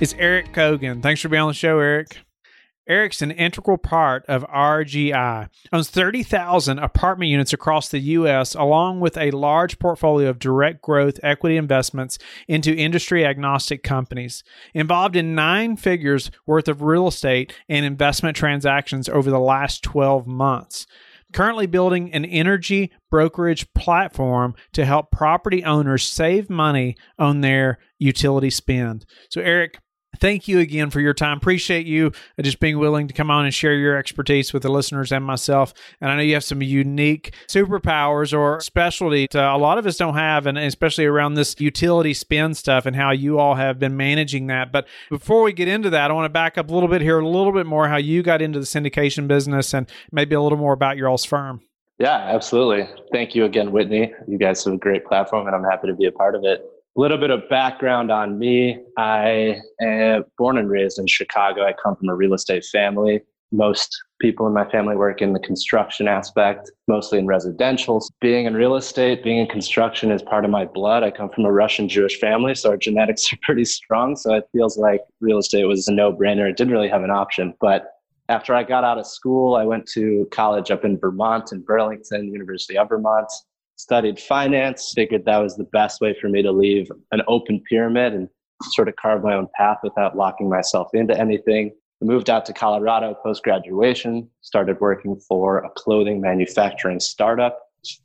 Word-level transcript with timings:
is 0.00 0.14
Eric 0.18 0.54
Kogan. 0.54 1.02
Thanks 1.02 1.20
for 1.20 1.28
being 1.28 1.42
on 1.42 1.48
the 1.48 1.54
show, 1.54 1.78
Eric. 1.78 2.18
Eric's 2.88 3.20
an 3.20 3.30
integral 3.30 3.76
part 3.76 4.24
of 4.26 4.44
RGI, 4.48 5.48
owns 5.72 5.90
30,000 5.90 6.78
apartment 6.78 7.30
units 7.30 7.52
across 7.52 7.90
the 7.90 7.98
U.S., 7.98 8.54
along 8.54 9.00
with 9.00 9.18
a 9.18 9.30
large 9.30 9.78
portfolio 9.78 10.30
of 10.30 10.38
direct 10.38 10.80
growth 10.80 11.20
equity 11.22 11.58
investments 11.58 12.18
into 12.48 12.74
industry 12.74 13.26
agnostic 13.26 13.82
companies. 13.82 14.42
Involved 14.72 15.16
in 15.16 15.34
nine 15.34 15.76
figures 15.76 16.30
worth 16.46 16.66
of 16.66 16.80
real 16.80 17.06
estate 17.06 17.54
and 17.68 17.84
investment 17.84 18.36
transactions 18.36 19.08
over 19.08 19.30
the 19.30 19.38
last 19.38 19.82
12 19.82 20.26
months 20.26 20.86
currently 21.32 21.66
building 21.66 22.12
an 22.12 22.24
energy 22.24 22.90
brokerage 23.08 23.72
platform 23.72 24.54
to 24.72 24.84
help 24.84 25.12
property 25.12 25.62
owners 25.62 26.06
save 26.06 26.50
money 26.50 26.96
on 27.18 27.40
their 27.40 27.78
utility 27.98 28.50
spend. 28.50 29.06
So, 29.28 29.40
Eric, 29.40 29.78
thank 30.18 30.48
you 30.48 30.58
again 30.58 30.90
for 30.90 31.00
your 31.00 31.14
time. 31.14 31.38
Appreciate 31.38 31.86
you 31.86 32.12
uh, 32.38 32.42
just 32.42 32.60
being 32.60 32.78
willing 32.78 33.08
to 33.08 33.14
come 33.14 33.30
on 33.30 33.44
and 33.44 33.54
share 33.54 33.74
your 33.74 33.96
expertise 33.96 34.52
with 34.52 34.62
the 34.62 34.68
listeners 34.68 35.12
and 35.12 35.24
myself. 35.24 35.72
And 36.00 36.10
I 36.10 36.16
know 36.16 36.22
you 36.22 36.34
have 36.34 36.44
some 36.44 36.62
unique 36.62 37.34
superpowers 37.48 38.36
or 38.36 38.60
specialty 38.60 39.28
to, 39.28 39.42
uh, 39.42 39.56
a 39.56 39.58
lot 39.58 39.78
of 39.78 39.86
us 39.86 39.96
don't 39.96 40.14
have, 40.14 40.46
and 40.46 40.58
especially 40.58 41.06
around 41.06 41.34
this 41.34 41.54
utility 41.60 42.14
spend 42.14 42.56
stuff 42.56 42.86
and 42.86 42.96
how 42.96 43.10
you 43.10 43.38
all 43.38 43.54
have 43.54 43.78
been 43.78 43.96
managing 43.96 44.46
that. 44.48 44.72
But 44.72 44.86
before 45.08 45.42
we 45.42 45.52
get 45.52 45.68
into 45.68 45.90
that, 45.90 46.10
I 46.10 46.14
want 46.14 46.26
to 46.26 46.30
back 46.30 46.58
up 46.58 46.70
a 46.70 46.74
little 46.74 46.88
bit 46.88 47.02
here, 47.02 47.18
a 47.18 47.28
little 47.28 47.52
bit 47.52 47.66
more 47.66 47.88
how 47.88 47.96
you 47.96 48.22
got 48.22 48.42
into 48.42 48.58
the 48.58 48.66
syndication 48.66 49.28
business 49.28 49.74
and 49.74 49.88
maybe 50.12 50.34
a 50.34 50.40
little 50.40 50.58
more 50.58 50.72
about 50.72 50.96
your 50.96 51.08
all's 51.08 51.24
firm. 51.24 51.60
Yeah, 51.98 52.16
absolutely. 52.16 52.88
Thank 53.12 53.34
you 53.34 53.44
again, 53.44 53.72
Whitney. 53.72 54.12
You 54.26 54.38
guys 54.38 54.64
have 54.64 54.72
a 54.72 54.78
great 54.78 55.04
platform, 55.04 55.46
and 55.46 55.54
I'm 55.54 55.64
happy 55.64 55.86
to 55.88 55.94
be 55.94 56.06
a 56.06 56.12
part 56.12 56.34
of 56.34 56.44
it. 56.44 56.64
A 56.96 57.00
little 57.00 57.18
bit 57.18 57.30
of 57.30 57.48
background 57.48 58.10
on 58.10 58.38
me. 58.38 58.80
I 58.98 59.60
am 59.80 60.24
born 60.38 60.58
and 60.58 60.68
raised 60.68 60.98
in 60.98 61.06
Chicago. 61.06 61.64
I 61.64 61.72
come 61.72 61.94
from 61.94 62.08
a 62.08 62.14
real 62.14 62.34
estate 62.34 62.64
family. 62.64 63.20
Most 63.52 63.96
people 64.20 64.46
in 64.48 64.52
my 64.52 64.68
family 64.70 64.96
work 64.96 65.22
in 65.22 65.32
the 65.32 65.38
construction 65.38 66.08
aspect, 66.08 66.70
mostly 66.88 67.18
in 67.20 67.26
residential. 67.26 68.04
Being 68.20 68.46
in 68.46 68.54
real 68.54 68.74
estate, 68.74 69.22
being 69.22 69.38
in 69.38 69.46
construction 69.46 70.10
is 70.10 70.20
part 70.20 70.44
of 70.44 70.50
my 70.50 70.64
blood. 70.64 71.04
I 71.04 71.12
come 71.12 71.30
from 71.30 71.44
a 71.44 71.52
Russian 71.52 71.88
Jewish 71.88 72.18
family, 72.18 72.56
so 72.56 72.70
our 72.70 72.76
genetics 72.76 73.32
are 73.32 73.38
pretty 73.42 73.64
strong. 73.64 74.16
So 74.16 74.34
it 74.34 74.48
feels 74.52 74.76
like 74.76 75.00
real 75.20 75.38
estate 75.38 75.64
was 75.64 75.86
a 75.86 75.92
no 75.92 76.12
brainer. 76.12 76.50
It 76.50 76.56
didn't 76.56 76.72
really 76.72 76.88
have 76.88 77.04
an 77.04 77.10
option. 77.10 77.54
But 77.60 77.86
after 78.28 78.52
I 78.52 78.64
got 78.64 78.82
out 78.82 78.98
of 78.98 79.06
school, 79.06 79.54
I 79.54 79.64
went 79.64 79.86
to 79.94 80.26
college 80.32 80.72
up 80.72 80.84
in 80.84 80.98
Vermont, 80.98 81.52
in 81.52 81.62
Burlington, 81.62 82.32
University 82.32 82.76
of 82.78 82.88
Vermont 82.88 83.30
studied 83.80 84.20
finance, 84.20 84.92
figured 84.94 85.24
that 85.24 85.38
was 85.38 85.56
the 85.56 85.64
best 85.64 86.00
way 86.00 86.14
for 86.20 86.28
me 86.28 86.42
to 86.42 86.52
leave 86.52 86.90
an 87.12 87.22
open 87.26 87.62
pyramid 87.68 88.12
and 88.12 88.28
sort 88.72 88.88
of 88.88 88.96
carve 88.96 89.22
my 89.22 89.34
own 89.34 89.48
path 89.54 89.78
without 89.82 90.16
locking 90.16 90.48
myself 90.48 90.88
into 90.92 91.18
anything. 91.18 91.72
I 92.02 92.04
moved 92.04 92.30
out 92.30 92.44
to 92.46 92.52
Colorado 92.52 93.14
post 93.22 93.42
graduation, 93.42 94.28
started 94.42 94.80
working 94.80 95.18
for 95.28 95.58
a 95.58 95.70
clothing 95.70 96.20
manufacturing 96.20 97.00
startup 97.00 97.58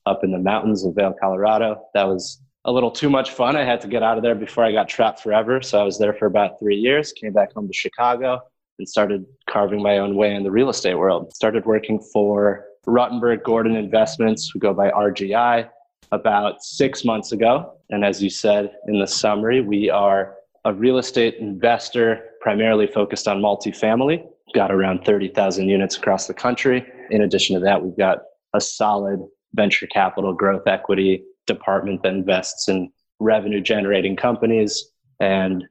up 0.05 0.23
in 0.23 0.31
the 0.31 0.39
mountains 0.39 0.85
of 0.85 0.95
Vail, 0.95 1.13
Colorado. 1.19 1.81
That 1.93 2.07
was 2.07 2.41
a 2.63 2.71
little 2.71 2.91
too 2.91 3.09
much 3.09 3.31
fun. 3.31 3.55
I 3.55 3.63
had 3.63 3.81
to 3.81 3.87
get 3.87 4.03
out 4.03 4.17
of 4.17 4.23
there 4.23 4.35
before 4.35 4.63
I 4.63 4.71
got 4.71 4.87
trapped 4.87 5.19
forever. 5.19 5.61
So 5.61 5.79
I 5.79 5.83
was 5.83 5.99
there 5.99 6.13
for 6.13 6.25
about 6.25 6.59
three 6.59 6.77
years, 6.77 7.11
came 7.11 7.33
back 7.33 7.53
home 7.53 7.67
to 7.67 7.73
Chicago 7.73 8.39
and 8.79 8.87
started 8.87 9.25
carving 9.49 9.81
my 9.81 9.99
own 9.99 10.15
way 10.15 10.33
in 10.35 10.43
the 10.43 10.51
real 10.51 10.69
estate 10.69 10.95
world. 10.95 11.33
Started 11.33 11.65
working 11.65 11.99
for 12.11 12.65
Ruttenberg 12.87 13.43
Gordon 13.43 13.75
Investments, 13.75 14.53
we 14.53 14.59
go 14.59 14.73
by 14.73 14.89
RGI, 14.91 15.69
about 16.11 16.63
six 16.63 17.03
months 17.03 17.31
ago. 17.31 17.73
And 17.89 18.05
as 18.05 18.21
you 18.21 18.29
said 18.29 18.71
in 18.87 18.99
the 18.99 19.07
summary, 19.07 19.61
we 19.61 19.89
are 19.89 20.35
a 20.63 20.73
real 20.73 20.97
estate 20.97 21.35
investor 21.35 22.29
primarily 22.41 22.87
focused 22.87 23.27
on 23.27 23.41
multifamily. 23.41 24.23
We've 24.23 24.55
got 24.55 24.71
around 24.71 25.03
30,000 25.05 25.67
units 25.67 25.97
across 25.97 26.27
the 26.27 26.33
country. 26.33 26.85
In 27.11 27.21
addition 27.21 27.55
to 27.55 27.61
that, 27.61 27.83
we've 27.83 27.97
got 27.97 28.19
a 28.53 28.61
solid 28.61 29.19
venture 29.53 29.87
capital 29.87 30.33
growth 30.33 30.67
equity 30.67 31.23
department 31.47 32.03
that 32.03 32.13
invests 32.13 32.67
in 32.67 32.91
revenue 33.19 33.61
generating 33.61 34.15
companies. 34.15 34.91
And 35.19 35.63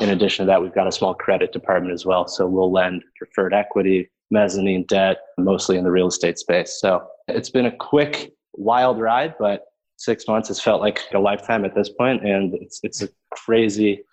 in 0.00 0.10
addition 0.10 0.46
to 0.46 0.50
that, 0.50 0.62
we've 0.62 0.74
got 0.74 0.86
a 0.86 0.92
small 0.92 1.14
credit 1.14 1.52
department 1.52 1.92
as 1.92 2.06
well. 2.06 2.26
So 2.26 2.46
we'll 2.46 2.72
lend 2.72 3.02
preferred 3.16 3.54
equity, 3.54 4.10
mezzanine 4.30 4.84
debt, 4.84 5.18
mostly 5.38 5.76
in 5.76 5.84
the 5.84 5.90
real 5.90 6.08
estate 6.08 6.38
space. 6.38 6.78
So 6.80 7.06
it's 7.28 7.50
been 7.50 7.66
a 7.66 7.76
quick, 7.76 8.32
wild 8.54 9.00
ride, 9.00 9.34
but 9.38 9.64
six 9.96 10.26
months 10.28 10.48
has 10.48 10.60
felt 10.60 10.80
like 10.80 11.00
a 11.12 11.18
lifetime 11.18 11.64
at 11.64 11.74
this 11.74 11.88
point, 11.88 12.24
and 12.26 12.54
it's 12.54 12.80
it's 12.82 13.02
a 13.02 13.08
crazy, 13.30 14.04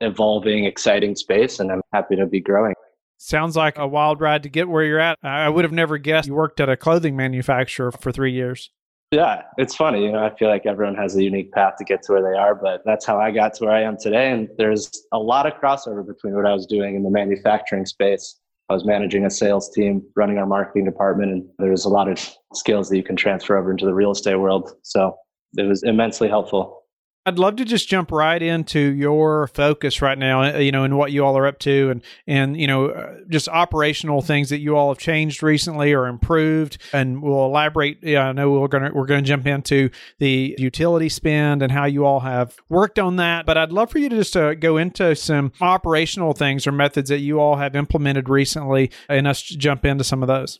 evolving, 0.00 0.64
exciting 0.64 1.14
space, 1.14 1.60
and 1.60 1.70
I'm 1.70 1.82
happy 1.92 2.16
to 2.16 2.26
be 2.26 2.40
growing. 2.40 2.74
Sounds 3.18 3.56
like 3.56 3.78
a 3.78 3.86
wild 3.86 4.20
ride 4.20 4.42
to 4.42 4.48
get 4.48 4.68
where 4.68 4.82
you're 4.82 4.98
at. 4.98 5.16
I 5.22 5.48
would 5.48 5.64
have 5.64 5.72
never 5.72 5.96
guessed 5.96 6.26
you 6.26 6.34
worked 6.34 6.58
at 6.58 6.68
a 6.68 6.76
clothing 6.76 7.14
manufacturer 7.14 7.92
for 7.92 8.10
three 8.10 8.32
years. 8.32 8.70
Yeah, 9.12 9.42
it's 9.58 9.76
funny. 9.76 10.04
You 10.04 10.12
know, 10.12 10.24
I 10.24 10.34
feel 10.36 10.48
like 10.48 10.66
everyone 10.66 10.96
has 10.96 11.14
a 11.14 11.22
unique 11.22 11.52
path 11.52 11.74
to 11.78 11.84
get 11.84 12.02
to 12.04 12.12
where 12.12 12.22
they 12.22 12.36
are, 12.36 12.54
but 12.54 12.82
that's 12.84 13.04
how 13.04 13.20
I 13.20 13.30
got 13.30 13.54
to 13.54 13.66
where 13.66 13.74
I 13.74 13.82
am 13.82 13.96
today. 13.96 14.32
And 14.32 14.48
there's 14.56 14.90
a 15.12 15.18
lot 15.18 15.46
of 15.46 15.52
crossover 15.60 16.04
between 16.04 16.34
what 16.34 16.46
I 16.46 16.52
was 16.52 16.66
doing 16.66 16.96
in 16.96 17.02
the 17.04 17.10
manufacturing 17.10 17.84
space 17.84 18.40
I 18.72 18.74
was 18.74 18.86
managing 18.86 19.26
a 19.26 19.30
sales 19.30 19.70
team, 19.70 20.02
running 20.16 20.38
our 20.38 20.46
marketing 20.46 20.86
department, 20.86 21.30
and 21.30 21.46
there's 21.58 21.84
a 21.84 21.90
lot 21.90 22.08
of 22.08 22.18
skills 22.54 22.88
that 22.88 22.96
you 22.96 23.02
can 23.02 23.16
transfer 23.16 23.58
over 23.58 23.70
into 23.70 23.84
the 23.84 23.92
real 23.92 24.10
estate 24.10 24.36
world. 24.36 24.72
So 24.82 25.14
it 25.58 25.64
was 25.64 25.82
immensely 25.82 26.26
helpful. 26.26 26.81
I'd 27.24 27.38
love 27.38 27.56
to 27.56 27.64
just 27.64 27.88
jump 27.88 28.10
right 28.10 28.42
into 28.42 28.80
your 28.80 29.46
focus 29.46 30.02
right 30.02 30.18
now, 30.18 30.42
uh, 30.42 30.58
you 30.58 30.72
know, 30.72 30.82
and 30.82 30.98
what 30.98 31.12
you 31.12 31.24
all 31.24 31.38
are 31.38 31.46
up 31.46 31.60
to, 31.60 31.90
and 31.90 32.02
and 32.26 32.60
you 32.60 32.66
know, 32.66 32.88
uh, 32.88 33.14
just 33.28 33.48
operational 33.48 34.22
things 34.22 34.50
that 34.50 34.58
you 34.58 34.76
all 34.76 34.88
have 34.88 34.98
changed 34.98 35.40
recently 35.40 35.92
or 35.92 36.06
improved. 36.08 36.78
And 36.92 37.22
we'll 37.22 37.44
elaborate. 37.44 37.98
Yeah, 38.02 38.28
I 38.28 38.32
know 38.32 38.50
we're 38.50 38.66
gonna 38.66 38.90
we're 38.92 39.06
gonna 39.06 39.22
jump 39.22 39.46
into 39.46 39.90
the 40.18 40.56
utility 40.58 41.08
spend 41.08 41.62
and 41.62 41.70
how 41.70 41.84
you 41.84 42.04
all 42.04 42.20
have 42.20 42.56
worked 42.68 42.98
on 42.98 43.16
that. 43.16 43.46
But 43.46 43.56
I'd 43.56 43.72
love 43.72 43.90
for 43.92 43.98
you 43.98 44.08
to 44.08 44.16
just 44.16 44.36
uh, 44.36 44.54
go 44.54 44.76
into 44.76 45.14
some 45.14 45.52
operational 45.60 46.32
things 46.32 46.66
or 46.66 46.72
methods 46.72 47.08
that 47.10 47.20
you 47.20 47.38
all 47.40 47.56
have 47.56 47.76
implemented 47.76 48.28
recently, 48.28 48.90
and 49.08 49.28
us 49.28 49.42
jump 49.42 49.84
into 49.84 50.02
some 50.02 50.22
of 50.22 50.26
those. 50.26 50.58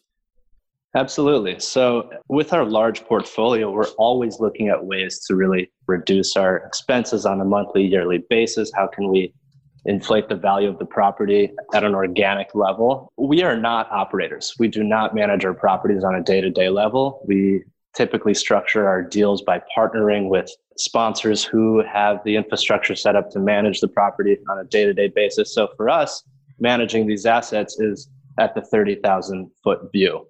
Absolutely. 0.94 1.58
So, 1.58 2.10
with 2.28 2.52
our 2.52 2.66
large 2.66 3.04
portfolio, 3.04 3.70
we're 3.70 3.88
always 3.96 4.40
looking 4.40 4.68
at 4.68 4.84
ways 4.84 5.24
to 5.26 5.34
really 5.34 5.70
reduce 5.86 6.36
our 6.36 6.58
expenses 6.58 7.24
on 7.24 7.40
a 7.40 7.46
monthly, 7.46 7.86
yearly 7.86 8.24
basis. 8.28 8.70
How 8.74 8.88
can 8.88 9.08
we 9.08 9.32
inflate 9.86 10.28
the 10.28 10.36
value 10.36 10.68
of 10.68 10.78
the 10.78 10.84
property 10.84 11.50
at 11.72 11.82
an 11.82 11.94
organic 11.94 12.54
level? 12.54 13.10
We 13.16 13.42
are 13.42 13.56
not 13.56 13.90
operators. 13.90 14.54
We 14.58 14.68
do 14.68 14.84
not 14.84 15.14
manage 15.14 15.46
our 15.46 15.54
properties 15.54 16.04
on 16.04 16.14
a 16.14 16.22
day 16.22 16.42
to 16.42 16.50
day 16.50 16.68
level. 16.68 17.24
We 17.26 17.64
typically 17.94 18.34
structure 18.34 18.86
our 18.86 19.02
deals 19.02 19.40
by 19.40 19.62
partnering 19.74 20.28
with 20.28 20.50
sponsors 20.76 21.42
who 21.42 21.82
have 21.90 22.18
the 22.24 22.36
infrastructure 22.36 22.94
set 22.94 23.16
up 23.16 23.30
to 23.30 23.38
manage 23.38 23.80
the 23.80 23.88
property 23.88 24.36
on 24.50 24.58
a 24.58 24.64
day 24.64 24.84
to 24.84 24.92
day 24.92 25.08
basis. 25.08 25.54
So, 25.54 25.68
for 25.74 25.88
us, 25.88 26.22
managing 26.60 27.06
these 27.06 27.24
assets 27.24 27.80
is 27.80 28.10
at 28.38 28.54
the 28.54 28.60
30,000 28.60 29.50
foot 29.64 29.90
view 29.90 30.26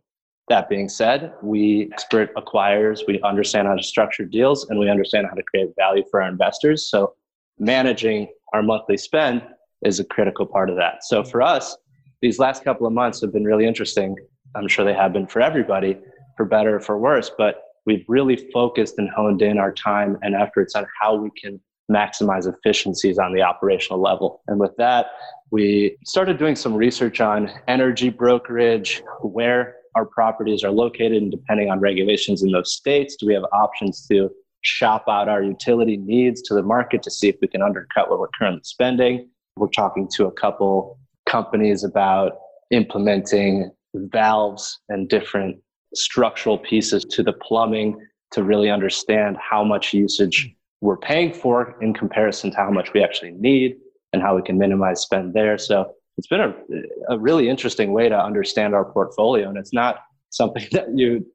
that 0.49 0.69
being 0.69 0.89
said, 0.89 1.33
we 1.43 1.89
expert 1.93 2.35
acquirers, 2.35 3.01
we 3.07 3.21
understand 3.23 3.69
how 3.69 3.75
to 3.75 3.83
structure 3.83 4.25
deals, 4.25 4.69
and 4.69 4.79
we 4.79 4.91
understand 4.91 5.27
how 5.29 5.35
to 5.35 5.43
create 5.43 5.69
value 5.79 6.05
for 6.11 6.23
our 6.23 6.29
investors. 6.29 6.91
So 6.91 7.15
managing 7.59 8.29
our 8.53 8.63
monthly 8.63 8.97
spend 8.97 9.43
is 9.85 10.01
a 10.01 10.05
critical 10.05 10.47
part 10.47 10.69
of 10.69 10.77
that. 10.77 11.05
So 11.05 11.23
for 11.25 11.43
us, 11.43 11.77
these 12.21 12.39
last 12.39 12.65
couple 12.65 12.87
of 12.87 12.93
months 12.93 13.21
have 13.21 13.33
been 13.33 13.45
really 13.45 13.67
interesting. 13.67 14.17
I'm 14.55 14.69
sure 14.69 14.85
they 14.85 14.95
have 14.95 15.13
been 15.13 15.27
for 15.27 15.41
everybody, 15.41 15.99
for 16.37 16.45
better 16.45 16.77
or 16.77 16.81
for 16.81 16.99
worse, 16.99 17.31
but 17.37 17.63
we've 17.87 18.05
really 18.09 18.37
focused 18.53 18.99
and 18.99 19.11
honed 19.11 19.43
in 19.43 19.59
our 19.59 19.73
time 19.73 20.19
and 20.23 20.35
efforts 20.35 20.75
on 20.75 20.87
how 21.01 21.17
we 21.17 21.31
can 21.41 21.61
maximize 21.91 22.53
efficiencies 22.53 23.19
on 23.19 23.33
the 23.33 23.43
operational 23.43 24.01
level. 24.01 24.43
And 24.47 24.61
with 24.61 24.77
that, 24.77 25.07
we 25.51 25.97
started 26.05 26.39
doing 26.39 26.57
some 26.57 26.75
research 26.75 27.21
on 27.21 27.51
energy 27.69 28.09
brokerage, 28.09 29.03
where 29.23 29.77
our 29.95 30.05
properties 30.05 30.65
are 30.65 30.71
located 30.71 31.23
and 31.23 31.31
depending 31.31 31.71
on 31.71 31.81
regulations 31.81 32.43
in 32.43 32.51
those 32.51 32.73
states 32.73 33.17
do 33.17 33.27
we 33.27 33.35
have 33.35 33.45
options 33.53 34.07
to 34.07 34.31
shop 34.63 35.05
out 35.09 35.29
our 35.29 35.43
utility 35.43 35.97
needs 35.97 36.41
to 36.43 36.55
the 36.55 36.63
market 36.63 37.03
to 37.03 37.11
see 37.11 37.29
if 37.29 37.37
we 37.43 37.49
can 37.49 37.63
undercut 37.63 38.09
what 38.09 38.19
we're 38.19 38.29
currently 38.39 38.61
spending 38.65 39.29
we're 39.57 39.69
talking 39.69 40.09
to 40.15 40.27
a 40.27 40.33
couple 40.33 40.99
companies 41.27 41.85
about 41.85 42.33
implementing 42.71 43.71
valves 43.95 44.81
and 44.89 45.09
different 45.09 45.57
structural 45.95 46.59
pieces 46.59 47.05
to 47.05 47.23
the 47.23 47.33
plumbing 47.33 47.99
to 48.31 48.43
really 48.43 48.71
understand 48.71 49.37
how 49.39 49.63
much 49.63 49.93
usage 49.93 50.51
we're 50.81 50.97
paying 50.97 51.33
for 51.33 51.77
in 51.81 51.95
comparison 51.95 52.51
to 52.51 52.57
how 52.57 52.71
much 52.71 52.93
we 52.93 53.03
actually 53.03 53.33
need 53.33 53.77
and 54.13 54.23
how 54.23 54.35
we 54.35 54.43
can 54.43 54.59
minimize 54.59 55.01
spend 55.01 55.35
there. 55.35 55.59
So 55.59 55.93
it's 56.23 56.29
been 56.29 56.41
a, 56.41 57.15
a 57.15 57.19
really 57.19 57.49
interesting 57.49 57.93
way 57.93 58.09
to 58.09 58.17
understand 58.17 58.77
our 58.77 58.85
portfolio. 58.85 59.49
And 59.49 59.59
it's 59.59 59.73
not 59.73 60.05
something 60.31 60.65
that 60.73 60.97
you 60.97 61.27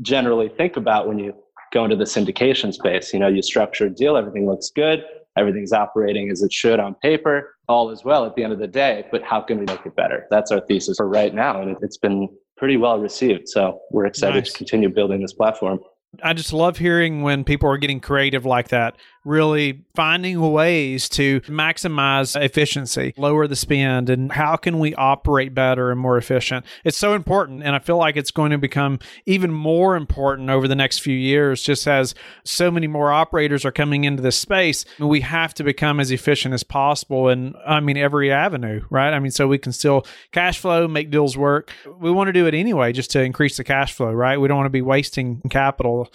generally 0.00 0.48
think 0.48 0.76
about 0.76 1.08
when 1.08 1.18
you 1.18 1.34
go 1.72 1.82
into 1.82 1.96
the 1.96 2.04
syndication 2.04 2.72
space. 2.72 3.12
You 3.12 3.18
know, 3.18 3.26
you 3.26 3.42
structure 3.42 3.86
a 3.86 3.90
deal, 3.90 4.16
everything 4.16 4.46
looks 4.46 4.70
good, 4.70 5.02
everything's 5.36 5.72
operating 5.72 6.30
as 6.30 6.42
it 6.42 6.52
should 6.52 6.78
on 6.78 6.94
paper, 7.02 7.56
all 7.68 7.90
is 7.90 8.04
well 8.04 8.24
at 8.24 8.36
the 8.36 8.44
end 8.44 8.52
of 8.52 8.60
the 8.60 8.68
day, 8.68 9.06
but 9.10 9.24
how 9.24 9.40
can 9.40 9.58
we 9.58 9.66
make 9.66 9.84
it 9.84 9.96
better? 9.96 10.26
That's 10.30 10.52
our 10.52 10.60
thesis 10.60 10.98
for 10.98 11.08
right 11.08 11.34
now. 11.34 11.60
And 11.60 11.76
it's 11.82 11.98
been 11.98 12.28
pretty 12.56 12.76
well 12.76 13.00
received. 13.00 13.48
So 13.48 13.80
we're 13.90 14.06
excited 14.06 14.44
nice. 14.44 14.52
to 14.52 14.58
continue 14.58 14.88
building 14.88 15.20
this 15.20 15.32
platform. 15.32 15.80
I 16.22 16.32
just 16.32 16.52
love 16.52 16.78
hearing 16.78 17.22
when 17.22 17.44
people 17.44 17.68
are 17.68 17.76
getting 17.76 18.00
creative 18.00 18.46
like 18.46 18.68
that, 18.68 18.96
really 19.24 19.84
finding 19.94 20.40
ways 20.52 21.08
to 21.10 21.40
maximize 21.42 22.40
efficiency, 22.40 23.12
lower 23.16 23.46
the 23.46 23.56
spend, 23.56 24.08
and 24.10 24.32
how 24.32 24.56
can 24.56 24.78
we 24.78 24.94
operate 24.94 25.54
better 25.54 25.90
and 25.90 26.00
more 26.00 26.16
efficient. 26.16 26.64
It's 26.84 26.96
so 26.96 27.14
important. 27.14 27.62
And 27.62 27.74
I 27.74 27.78
feel 27.78 27.96
like 27.96 28.16
it's 28.16 28.30
going 28.30 28.52
to 28.52 28.58
become 28.58 28.98
even 29.26 29.52
more 29.52 29.96
important 29.96 30.50
over 30.50 30.68
the 30.68 30.76
next 30.76 31.00
few 31.00 31.16
years, 31.16 31.62
just 31.62 31.86
as 31.86 32.14
so 32.44 32.70
many 32.70 32.86
more 32.86 33.12
operators 33.12 33.64
are 33.64 33.72
coming 33.72 34.04
into 34.04 34.22
this 34.22 34.36
space. 34.36 34.84
We 34.98 35.20
have 35.20 35.54
to 35.54 35.64
become 35.64 36.00
as 36.00 36.10
efficient 36.10 36.54
as 36.54 36.62
possible. 36.62 37.28
And 37.28 37.54
I 37.66 37.80
mean, 37.80 37.96
every 37.96 38.32
avenue, 38.32 38.82
right? 38.90 39.12
I 39.12 39.18
mean, 39.18 39.30
so 39.30 39.46
we 39.46 39.58
can 39.58 39.72
still 39.72 40.06
cash 40.32 40.58
flow, 40.58 40.88
make 40.88 41.10
deals 41.10 41.36
work. 41.36 41.72
We 41.98 42.10
want 42.10 42.28
to 42.28 42.32
do 42.32 42.46
it 42.46 42.54
anyway, 42.54 42.92
just 42.92 43.10
to 43.12 43.22
increase 43.22 43.56
the 43.56 43.64
cash 43.64 43.92
flow, 43.92 44.12
right? 44.12 44.40
We 44.40 44.48
don't 44.48 44.56
want 44.56 44.66
to 44.66 44.70
be 44.70 44.82
wasting 44.82 45.40
capital 45.50 46.10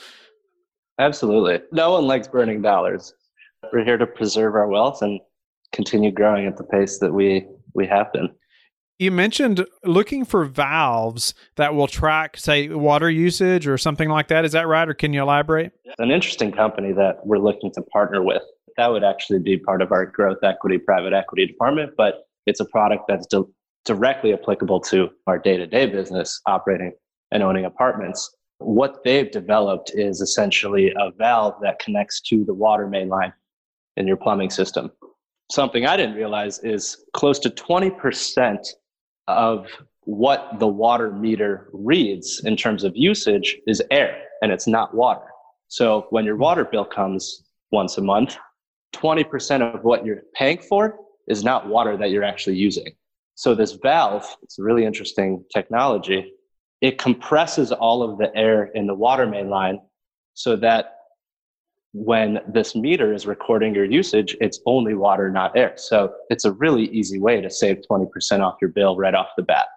Absolutely. 1.00 1.60
No 1.72 1.92
one 1.92 2.06
likes 2.06 2.28
burning 2.28 2.62
dollars. 2.62 3.13
We're 3.72 3.84
here 3.84 3.98
to 3.98 4.07
preserve 4.07 4.56
our 4.56 4.68
wealth 4.68 5.01
and 5.01 5.19
continue 5.72 6.12
growing 6.12 6.45
at 6.45 6.57
the 6.57 6.63
pace 6.63 7.00
that 7.00 7.13
we 7.13 7.45
we 7.74 7.88
have 7.88 8.13
been. 8.13 8.30
You 9.00 9.12
mentioned 9.12 9.66
looking 9.84 10.24
for 10.24 10.45
valves 10.45 11.34
that 11.56 11.74
will 11.74 11.88
track, 11.88 12.38
say, 12.38 12.69
water 12.69 13.10
usage 13.10 13.68
or 13.68 13.78
something 13.78 14.07
like 14.07 14.28
that. 14.28 14.45
Is 14.45 14.51
that 14.51 14.68
right, 14.68 14.88
or 14.88 14.94
can 14.94 15.13
you 15.13 15.22
elaborate? 15.22 15.72
An 15.98 16.12
interesting 16.12 16.51
company 16.51 16.94
that 16.94 17.25
we're 17.25 17.40
looking 17.40 17.72
to 17.74 17.81
partner 17.81 18.22
with. 18.22 18.44
That 18.78 18.92
would 18.92 19.04
actually 19.04 19.40
be 19.40 19.57
part 19.57 19.81
of 19.81 19.92
our 19.92 20.06
growth 20.06 20.38
equity, 20.44 20.78
private 20.78 21.13
equity 21.13 21.48
department, 21.48 21.94
but 21.98 22.25
it's 22.45 22.60
a 22.60 22.66
product 22.66 23.06
that's 23.07 23.25
di- 23.28 23.42
directly 23.86 24.34
applicable 24.34 24.80
to 24.81 25.10
our 25.28 25.40
day 25.40 25.57
to 25.57 25.66
day 25.66 25.88
business 25.88 26.40
operating 26.45 26.94
and 27.31 27.42
owning 27.42 27.66
apartments 27.66 28.34
what 28.65 29.04
they've 29.04 29.30
developed 29.31 29.92
is 29.94 30.21
essentially 30.21 30.92
a 30.98 31.12
valve 31.18 31.56
that 31.62 31.80
connects 31.80 32.21
to 32.21 32.44
the 32.45 32.54
water 32.54 32.88
main 32.88 33.10
line 33.10 33.33
in 33.98 34.07
your 34.07 34.18
plumbing 34.18 34.50
system. 34.50 34.92
Something 35.51 35.86
I 35.86 35.98
didn't 35.98 36.15
realize 36.15 36.60
is 36.60 37.06
close 37.13 37.39
to 37.39 37.50
20% 37.50 38.65
of 39.27 39.68
what 40.01 40.60
the 40.60 40.68
water 40.68 41.12
meter 41.12 41.69
reads 41.71 42.42
in 42.45 42.57
terms 42.57 42.83
of 42.83 42.94
usage 42.95 43.57
is 43.68 43.81
air 43.92 44.21
and 44.42 44.51
it's 44.51 44.68
not 44.68 44.94
water. 44.94 45.25
So 45.68 46.07
when 46.09 46.25
your 46.25 46.36
water 46.36 46.66
bill 46.66 46.86
comes 46.86 47.44
once 47.71 47.98
a 47.98 48.01
month, 48.01 48.38
20% 48.95 49.62
of 49.62 49.83
what 49.83 50.06
you're 50.06 50.24
paying 50.36 50.59
for 50.59 50.98
is 51.27 51.44
not 51.44 51.68
water 51.68 51.98
that 51.98 52.12
you're 52.12 52.24
actually 52.24 52.57
using. 52.57 52.94
So 53.36 53.56
this 53.56 53.71
valve, 53.71 54.25
it's 54.44 54.59
a 54.59 54.63
really 54.63 54.86
interesting 54.86 55.44
technology 55.54 56.33
it 56.83 56.97
compresses 56.97 57.71
all 57.71 58.03
of 58.03 58.18
the 58.18 58.35
air 58.35 58.65
in 58.75 58.88
the 58.88 58.94
water 58.94 59.25
main 59.25 59.50
line 59.50 59.80
so 60.33 60.57
that 60.57 60.97
when 61.94 62.39
this 62.53 62.75
meter 62.75 63.13
is 63.13 63.25
recording 63.25 63.74
your 63.74 63.85
usage, 63.85 64.35
it's 64.41 64.59
only 64.65 64.94
water, 64.94 65.31
not 65.31 65.56
air. 65.56 65.74
So 65.77 66.13
it's 66.30 66.44
a 66.44 66.51
really 66.51 66.89
easy 66.89 67.19
way 67.19 67.39
to 67.39 67.50
save 67.50 67.77
20% 67.89 68.41
off 68.41 68.56
your 68.59 68.69
bill 68.69 68.97
right 68.97 69.15
off 69.15 69.27
the 69.38 69.44
bat. 69.44 69.68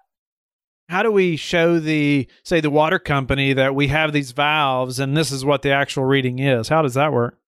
How 0.89 1.05
do 1.05 1.13
we 1.13 1.37
show 1.37 1.79
the, 1.79 2.27
say, 2.43 2.61
the 2.61 2.71
water 2.71 2.99
company 2.99 3.53
that 3.53 3.77
we 3.77 3.87
have 3.87 4.13
these 4.13 4.33
valves 4.33 4.99
and 4.99 5.17
this 5.17 5.31
is 5.31 5.45
what 5.45 5.63
the 5.63 5.71
actual 5.71 6.05
reading 6.05 6.41
is? 6.41 6.69
How 6.69 6.83
does 6.83 6.95
that 6.95 7.13
work? 7.13 7.39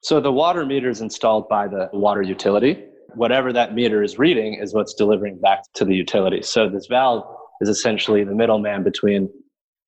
So 0.00 0.20
the 0.20 0.32
water 0.32 0.66
meter 0.66 0.88
is 0.88 1.00
installed 1.00 1.48
by 1.48 1.68
the 1.68 1.88
water 1.92 2.22
utility. 2.22 2.84
Whatever 3.14 3.52
that 3.52 3.74
meter 3.74 4.02
is 4.02 4.18
reading 4.18 4.54
is 4.54 4.74
what's 4.74 4.94
delivering 4.94 5.38
back 5.38 5.60
to 5.74 5.84
the 5.84 5.94
utility. 5.94 6.42
So 6.42 6.68
this 6.68 6.86
valve 6.86 7.24
is 7.60 7.68
essentially 7.68 8.24
the 8.24 8.34
middleman 8.34 8.82
between 8.82 9.28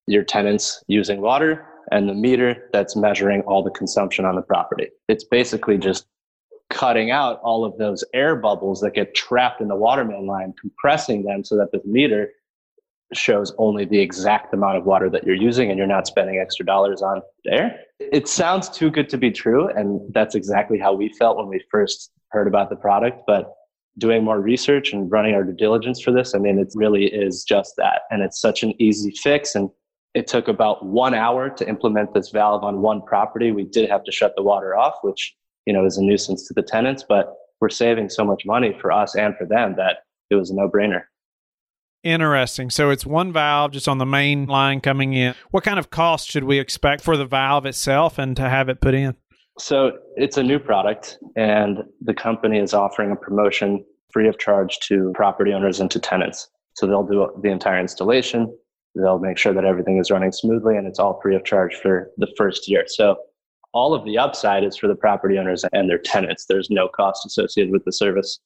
your 0.07 0.23
tenants 0.23 0.83
using 0.87 1.21
water 1.21 1.67
and 1.91 2.09
the 2.09 2.15
meter 2.15 2.69
that's 2.73 2.97
measuring 2.97 3.43
all 3.43 3.63
the 3.63 3.71
consumption 3.71 4.25
on 4.25 4.35
the 4.35 4.43
property. 4.43 4.89
It's 5.09 5.25
basically 5.25 5.79
just 5.79 6.07
cutting 6.71 7.11
out 7.11 7.41
all 7.43 7.65
of 7.65 7.77
those 7.79 8.05
air 8.13 8.37
bubbles 8.37 8.81
that 8.81 8.95
get 8.95 9.15
trapped 9.15 9.61
in 9.61 9.69
the 9.69 9.77
water 9.77 10.05
main 10.05 10.27
line, 10.27 10.53
compressing 10.61 11.25
them 11.25 11.45
so 11.45 11.57
that 11.57 11.71
the 11.73 11.81
meter 11.85 12.31
shows 13.13 13.55
only 13.59 13.85
the 13.85 14.01
exact 14.01 14.53
amount 14.53 14.77
of 14.77 14.85
water 14.85 15.09
that 15.09 15.25
you're 15.25 15.37
using 15.37 15.71
and 15.71 15.79
you're 15.79 15.87
not 15.87 16.09
spending 16.09 16.39
extra 16.39 16.67
dollars 16.67 17.03
on 17.03 17.23
air. 17.47 17.79
It 18.01 18.27
sounds 18.27 18.69
too 18.69 18.91
good 18.91 19.09
to 19.11 19.19
be 19.19 19.31
true. 19.31 19.69
And 19.69 20.01
that's 20.13 20.35
exactly 20.35 20.79
how 20.79 20.93
we 20.93 21.13
felt 21.19 21.37
when 21.37 21.47
we 21.47 21.63
first 21.71 22.11
heard 22.31 22.49
about 22.49 22.69
the 22.69 22.77
product. 22.77 23.23
But 23.27 23.53
doing 23.99 24.25
more 24.25 24.41
research 24.41 24.93
and 24.93 25.11
running 25.11 25.35
our 25.35 25.45
due 25.45 25.53
diligence 25.53 26.01
for 26.01 26.13
this, 26.13 26.35
I 26.35 26.39
mean, 26.39 26.59
it 26.59 26.73
really 26.75 27.07
is 27.07 27.45
just 27.45 27.75
that. 27.77 28.03
And 28.11 28.23
it's 28.23 28.41
such 28.41 28.63
an 28.63 28.75
easy 28.81 29.11
fix. 29.11 29.55
And 29.55 29.71
it 30.15 30.27
took 30.27 30.49
about 30.49 30.85
one 30.85 31.15
hour 31.15 31.51
to 31.51 31.69
implement 31.69 32.15
this 32.15 32.31
valve 32.31 32.65
on 32.65 32.81
one 32.81 33.03
property. 33.03 33.53
We 33.53 33.65
did 33.65 33.89
have 33.91 34.05
to 34.05 34.13
shut 34.13 34.35
the 34.37 34.43
water 34.43 34.77
off, 34.77 34.95
which, 35.03 35.35
you 35.67 35.73
know, 35.73 35.85
is 35.85 35.99
a 35.99 36.03
nuisance 36.03 36.47
to 36.49 36.55
the 36.55 36.63
tenants, 36.63 37.05
but 37.07 37.35
we're 37.61 37.69
saving 37.69 38.09
so 38.09 38.25
much 38.25 38.45
money 38.47 38.77
for 38.81 38.93
us 38.93 39.17
and 39.17 39.37
for 39.37 39.47
them 39.47 39.75
that 39.77 39.99
it 40.31 40.35
was 40.35 40.51
a 40.51 40.55
no 40.55 40.69
brainer. 40.69 41.03
Interesting. 42.03 42.71
So 42.71 42.91
it's 42.91 43.05
one 43.05 43.33
valve 43.33 43.73
just 43.73 43.89
on 43.89 43.99
the 43.99 44.07
main 44.07 44.47
line 44.47 44.81
coming 44.81 45.13
in. 45.13 45.35
What 45.51 45.65
kind 45.65 45.79
of 45.79 45.91
cost 45.91 46.31
should 46.31 46.45
we 46.45 46.61
expect 46.61 47.03
for 47.03 47.17
the 47.17 47.25
valve 47.25 47.67
itself 47.67 48.17
and 48.17 48.37
to 48.37 48.49
have 48.49 48.69
it 48.69 48.81
put 48.81 48.95
in? 48.95 49.17
So 49.59 49.99
it's 50.17 50.37
a 50.37 50.43
new 50.43 50.59
product, 50.59 51.19
and 51.35 51.79
the 52.03 52.15
company 52.15 52.59
is 52.59 52.75
offering 52.75 53.11
a 53.11 53.17
promotion 53.17 53.85
free 54.13 54.29
of 54.29 54.39
charge 54.39 54.79
to 54.81 55.13
property 55.15 55.53
owners 55.53 55.81
and 55.81 55.91
to 55.91 55.99
tenants. 55.99 56.49
So 56.75 56.87
they'll 56.87 57.07
do 57.07 57.31
the 57.43 57.51
entire 57.51 57.81
installation. 57.81 58.55
They'll 58.95 59.19
make 59.19 59.39
sure 59.39 59.55
that 59.55 59.65
everything 59.65 59.99
is 59.99 60.11
running 60.11 60.33
smoothly, 60.33 60.77
and 60.77 60.87
it's 60.87 60.99
all 60.99 61.21
free 61.23 61.37
of 61.37 61.45
charge 61.45 61.75
for 61.77 62.11
the 62.19 62.29
first 62.37 62.69
year. 62.69 62.85
So 62.87 63.17
all 63.73 63.95
of 63.95 64.05
the 64.05 64.19
upside 64.19 64.65
is 64.65 64.77
for 64.77 64.89
the 64.89 64.95
property 64.95 65.39
owners 65.39 65.65
and 65.73 65.89
their 65.89 65.99
tenants. 65.99 66.47
There's 66.47 66.71
no 66.71 66.89
cost 66.89 67.27
associated 67.27 67.73
with 67.73 67.85
the 67.85 67.93
service. 67.93 68.39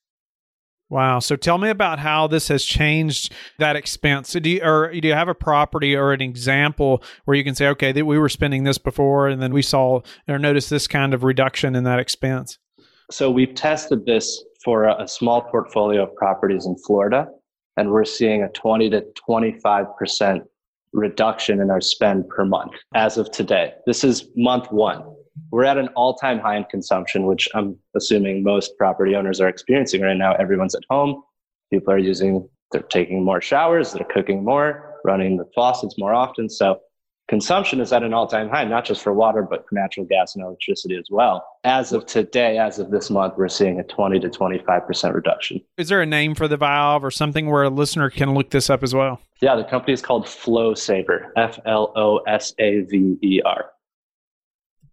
Wow. 0.90 1.20
So 1.20 1.36
tell 1.36 1.56
me 1.56 1.70
about 1.70 2.00
how 2.00 2.26
this 2.26 2.48
has 2.48 2.64
changed 2.64 3.32
that 3.58 3.76
expense. 3.76 4.32
Do 4.32 4.50
you, 4.50 4.60
or 4.60 4.92
do 4.92 5.06
you 5.06 5.14
have 5.14 5.28
a 5.28 5.34
property 5.34 5.94
or 5.94 6.12
an 6.12 6.20
example 6.20 7.04
where 7.24 7.36
you 7.36 7.44
can 7.44 7.54
say, 7.54 7.68
okay, 7.68 7.92
that 7.92 8.04
we 8.04 8.18
were 8.18 8.28
spending 8.28 8.64
this 8.64 8.76
before 8.76 9.28
and 9.28 9.40
then 9.40 9.52
we 9.52 9.62
saw 9.62 10.00
or 10.26 10.38
noticed 10.38 10.68
this 10.68 10.88
kind 10.88 11.14
of 11.14 11.22
reduction 11.22 11.76
in 11.76 11.84
that 11.84 12.00
expense? 12.00 12.58
So 13.08 13.30
we've 13.30 13.54
tested 13.54 14.04
this 14.04 14.44
for 14.64 14.84
a, 14.84 15.06
small 15.06 15.42
portfolio 15.42 16.02
of 16.02 16.14
properties 16.16 16.66
in 16.66 16.76
Florida, 16.86 17.26
and 17.76 17.90
we're 17.90 18.04
seeing 18.04 18.42
a 18.42 18.48
20 18.48 18.90
to 18.90 19.04
25% 19.28 20.40
reduction 20.92 21.60
in 21.60 21.70
our 21.70 21.80
spend 21.80 22.28
per 22.28 22.44
month 22.44 22.72
as 22.94 23.16
of 23.16 23.30
today. 23.30 23.72
This 23.86 24.04
is 24.04 24.28
month 24.36 24.70
one 24.70 25.02
we're 25.50 25.64
at 25.64 25.78
an 25.78 25.88
all-time 25.96 26.38
high 26.38 26.56
in 26.56 26.64
consumption, 26.64 27.26
which 27.26 27.48
I'm 27.54 27.76
assuming 27.96 28.42
most 28.42 28.76
property 28.76 29.14
owners 29.14 29.40
are 29.40 29.48
experiencing 29.48 30.02
right 30.02 30.16
now. 30.16 30.34
Everyone's 30.34 30.74
at 30.74 30.82
home. 30.88 31.22
People 31.72 31.92
are 31.92 31.98
using, 31.98 32.48
they're 32.72 32.82
taking 32.82 33.24
more 33.24 33.40
showers, 33.40 33.92
they're 33.92 34.06
cooking 34.12 34.44
more, 34.44 34.98
running 35.04 35.36
the 35.36 35.44
faucets 35.54 35.96
more 35.98 36.14
often. 36.14 36.48
So 36.48 36.80
consumption 37.28 37.80
is 37.80 37.92
at 37.92 38.02
an 38.02 38.12
all-time 38.12 38.48
high, 38.48 38.64
not 38.64 38.84
just 38.84 39.02
for 39.02 39.12
water, 39.12 39.46
but 39.48 39.64
for 39.68 39.74
natural 39.74 40.04
gas 40.06 40.34
and 40.34 40.44
electricity 40.44 40.96
as 40.96 41.06
well. 41.10 41.44
As 41.62 41.92
of 41.92 42.06
today, 42.06 42.58
as 42.58 42.80
of 42.80 42.90
this 42.90 43.08
month, 43.08 43.34
we're 43.36 43.48
seeing 43.48 43.78
a 43.78 43.84
20 43.84 44.18
to 44.20 44.28
25% 44.28 45.14
reduction. 45.14 45.60
Is 45.76 45.88
there 45.88 46.02
a 46.02 46.06
name 46.06 46.34
for 46.34 46.48
the 46.48 46.56
valve 46.56 47.04
or 47.04 47.10
something 47.10 47.48
where 47.48 47.62
a 47.62 47.70
listener 47.70 48.10
can 48.10 48.34
look 48.34 48.50
this 48.50 48.68
up 48.68 48.82
as 48.82 48.94
well? 48.94 49.20
Yeah, 49.40 49.54
the 49.54 49.64
company 49.64 49.92
is 49.92 50.02
called 50.02 50.26
Flosaver, 50.26 51.30
F 51.36 51.58
L 51.66 51.92
O 51.96 52.18
S 52.26 52.52
A 52.58 52.80
V 52.80 53.16
E 53.22 53.40
R 53.44 53.70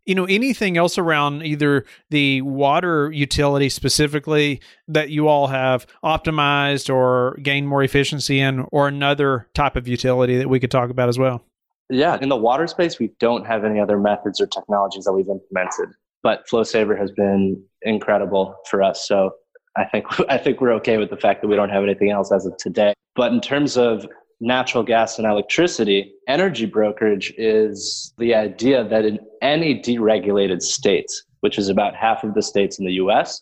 you 0.07 0.15
know 0.15 0.25
anything 0.25 0.77
else 0.77 0.97
around 0.97 1.43
either 1.43 1.85
the 2.09 2.41
water 2.41 3.11
utility 3.11 3.69
specifically 3.69 4.59
that 4.87 5.09
you 5.09 5.27
all 5.27 5.47
have 5.47 5.85
optimized 6.03 6.93
or 6.93 7.37
gained 7.43 7.67
more 7.67 7.83
efficiency 7.83 8.39
in 8.39 8.65
or 8.71 8.87
another 8.87 9.47
type 9.53 9.75
of 9.75 9.87
utility 9.87 10.37
that 10.37 10.49
we 10.49 10.59
could 10.59 10.71
talk 10.71 10.89
about 10.89 11.09
as 11.09 11.19
well 11.19 11.43
yeah 11.89 12.17
in 12.21 12.29
the 12.29 12.35
water 12.35 12.65
space 12.65 12.97
we 12.97 13.11
don't 13.19 13.45
have 13.45 13.63
any 13.63 13.79
other 13.79 13.99
methods 13.99 14.41
or 14.41 14.47
technologies 14.47 15.03
that 15.03 15.13
we've 15.13 15.29
implemented 15.29 15.89
but 16.23 16.47
Flosaver 16.47 16.97
has 16.97 17.11
been 17.11 17.61
incredible 17.83 18.55
for 18.69 18.81
us 18.81 19.07
so 19.07 19.31
I 19.77 19.85
think 19.85 20.05
I 20.29 20.37
think 20.37 20.59
we're 20.59 20.73
okay 20.73 20.97
with 20.97 21.09
the 21.09 21.17
fact 21.17 21.41
that 21.41 21.47
we 21.47 21.55
don't 21.55 21.69
have 21.69 21.83
anything 21.83 22.11
else 22.11 22.31
as 22.31 22.45
of 22.45 22.57
today. 22.57 22.93
But 23.15 23.31
in 23.31 23.41
terms 23.41 23.77
of 23.77 24.07
natural 24.39 24.83
gas 24.83 25.17
and 25.17 25.27
electricity, 25.27 26.13
energy 26.27 26.65
brokerage 26.65 27.33
is 27.37 28.13
the 28.17 28.35
idea 28.35 28.83
that 28.87 29.05
in 29.05 29.19
any 29.41 29.79
deregulated 29.81 30.61
states, 30.61 31.23
which 31.41 31.57
is 31.57 31.69
about 31.69 31.95
half 31.95 32.23
of 32.23 32.33
the 32.33 32.41
states 32.41 32.79
in 32.79 32.85
the 32.85 32.93
US, 32.93 33.41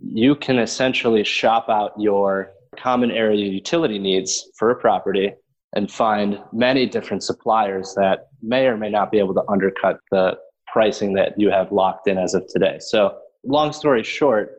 you 0.00 0.34
can 0.34 0.58
essentially 0.58 1.24
shop 1.24 1.68
out 1.68 1.92
your 1.98 2.50
common 2.76 3.10
area 3.10 3.46
utility 3.46 3.98
needs 3.98 4.48
for 4.58 4.70
a 4.70 4.76
property 4.76 5.32
and 5.74 5.90
find 5.90 6.40
many 6.52 6.86
different 6.86 7.22
suppliers 7.22 7.94
that 7.96 8.28
may 8.42 8.66
or 8.66 8.76
may 8.76 8.90
not 8.90 9.10
be 9.10 9.18
able 9.18 9.34
to 9.34 9.42
undercut 9.48 9.98
the 10.10 10.36
pricing 10.66 11.12
that 11.14 11.38
you 11.38 11.50
have 11.50 11.70
locked 11.72 12.08
in 12.08 12.18
as 12.18 12.34
of 12.34 12.46
today. 12.48 12.78
So, 12.80 13.16
long 13.44 13.72
story 13.72 14.02
short, 14.02 14.54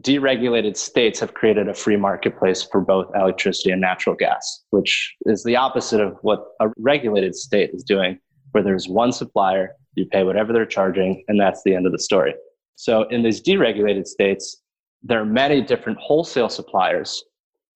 deregulated 0.00 0.76
states 0.76 1.20
have 1.20 1.34
created 1.34 1.68
a 1.68 1.74
free 1.74 1.96
marketplace 1.96 2.62
for 2.62 2.80
both 2.80 3.06
electricity 3.14 3.70
and 3.70 3.80
natural 3.80 4.16
gas, 4.16 4.64
which 4.70 5.14
is 5.26 5.44
the 5.44 5.56
opposite 5.56 6.00
of 6.00 6.16
what 6.22 6.44
a 6.60 6.68
regulated 6.76 7.34
state 7.34 7.70
is 7.72 7.82
doing, 7.82 8.18
where 8.52 8.64
there's 8.64 8.88
one 8.88 9.12
supplier, 9.12 9.76
you 9.94 10.06
pay 10.06 10.24
whatever 10.24 10.52
they're 10.52 10.66
charging, 10.66 11.24
and 11.28 11.40
that's 11.40 11.62
the 11.64 11.74
end 11.74 11.86
of 11.86 11.92
the 11.92 11.98
story. 11.98 12.34
So, 12.76 13.02
in 13.08 13.22
these 13.22 13.42
deregulated 13.42 14.06
states, 14.06 14.62
there 15.02 15.20
are 15.20 15.26
many 15.26 15.60
different 15.62 15.98
wholesale 15.98 16.48
suppliers 16.48 17.24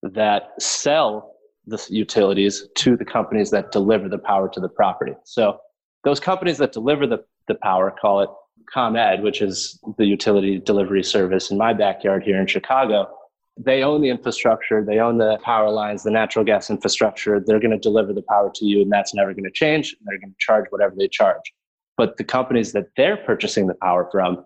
that 0.02 0.50
sell 0.58 1.32
the 1.66 1.84
utilities 1.90 2.68
to 2.76 2.96
the 2.96 3.04
companies 3.04 3.50
that 3.50 3.70
deliver 3.70 4.08
the 4.08 4.18
power 4.18 4.48
to 4.48 4.60
the 4.60 4.68
property. 4.68 5.12
So 5.24 5.58
those 6.04 6.18
companies 6.18 6.58
that 6.58 6.72
deliver 6.72 7.06
the, 7.06 7.24
the 7.46 7.54
power 7.56 7.90
call 7.90 8.20
it 8.20 8.30
ComEd, 8.72 9.22
which 9.22 9.42
is 9.42 9.78
the 9.98 10.06
utility 10.06 10.58
delivery 10.58 11.02
service 11.02 11.50
in 11.50 11.58
my 11.58 11.72
backyard 11.72 12.22
here 12.22 12.40
in 12.40 12.46
Chicago. 12.46 13.08
They 13.56 13.82
own 13.82 14.00
the 14.00 14.08
infrastructure, 14.08 14.82
they 14.82 14.98
own 14.98 15.18
the 15.18 15.38
power 15.42 15.70
lines, 15.70 16.04
the 16.04 16.10
natural 16.10 16.44
gas 16.44 16.70
infrastructure. 16.70 17.38
They're 17.38 17.60
going 17.60 17.72
to 17.72 17.78
deliver 17.78 18.12
the 18.12 18.22
power 18.22 18.50
to 18.54 18.64
you, 18.64 18.82
and 18.82 18.90
that's 18.90 19.14
never 19.14 19.34
going 19.34 19.44
to 19.44 19.50
change. 19.50 19.94
They're 20.04 20.18
going 20.18 20.30
to 20.30 20.36
charge 20.38 20.66
whatever 20.70 20.94
they 20.96 21.08
charge. 21.08 21.52
But 21.98 22.16
the 22.16 22.24
companies 22.24 22.72
that 22.72 22.86
they're 22.96 23.18
purchasing 23.18 23.66
the 23.66 23.74
power 23.74 24.08
from 24.10 24.44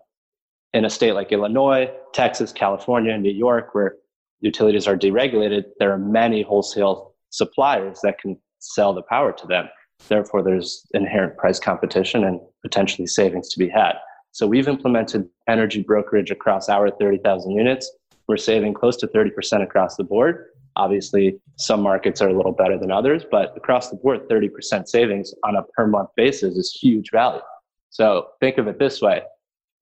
in 0.73 0.83
a 0.83 0.89
state 0.89 1.13
like 1.13 1.31
Illinois, 1.31 1.89
Texas, 2.13 2.51
California, 2.51 3.17
New 3.17 3.31
York, 3.31 3.73
where 3.73 3.95
utilities 4.41 4.87
are 4.87 4.97
deregulated, 4.97 5.63
there 5.79 5.91
are 5.91 5.97
many 5.97 6.41
wholesale 6.41 7.15
suppliers 7.29 7.99
that 8.03 8.19
can 8.19 8.37
sell 8.59 8.93
the 8.93 9.03
power 9.03 9.31
to 9.31 9.47
them. 9.47 9.69
Therefore, 10.09 10.43
there's 10.43 10.85
inherent 10.93 11.37
price 11.37 11.59
competition 11.59 12.25
and 12.25 12.39
potentially 12.61 13.07
savings 13.07 13.49
to 13.49 13.59
be 13.59 13.69
had. 13.69 13.93
So 14.37 14.45
we've 14.45 14.67
implemented 14.67 15.27
energy 15.47 15.81
brokerage 15.81 16.29
across 16.29 16.69
our 16.69 16.91
30,000 16.91 17.49
units. 17.49 17.91
We're 18.27 18.37
saving 18.37 18.75
close 18.75 18.95
to 18.97 19.07
30% 19.07 19.63
across 19.63 19.95
the 19.95 20.03
board. 20.03 20.49
Obviously, 20.75 21.39
some 21.55 21.81
markets 21.81 22.21
are 22.21 22.29
a 22.29 22.37
little 22.37 22.51
better 22.51 22.77
than 22.77 22.91
others, 22.91 23.23
but 23.31 23.57
across 23.57 23.89
the 23.89 23.95
board, 23.95 24.29
30% 24.29 24.87
savings 24.87 25.33
on 25.43 25.55
a 25.55 25.63
per 25.75 25.87
month 25.87 26.09
basis 26.15 26.55
is 26.55 26.71
huge 26.71 27.09
value. 27.09 27.41
So 27.89 28.27
think 28.39 28.59
of 28.59 28.67
it 28.67 28.77
this 28.77 29.01
way 29.01 29.23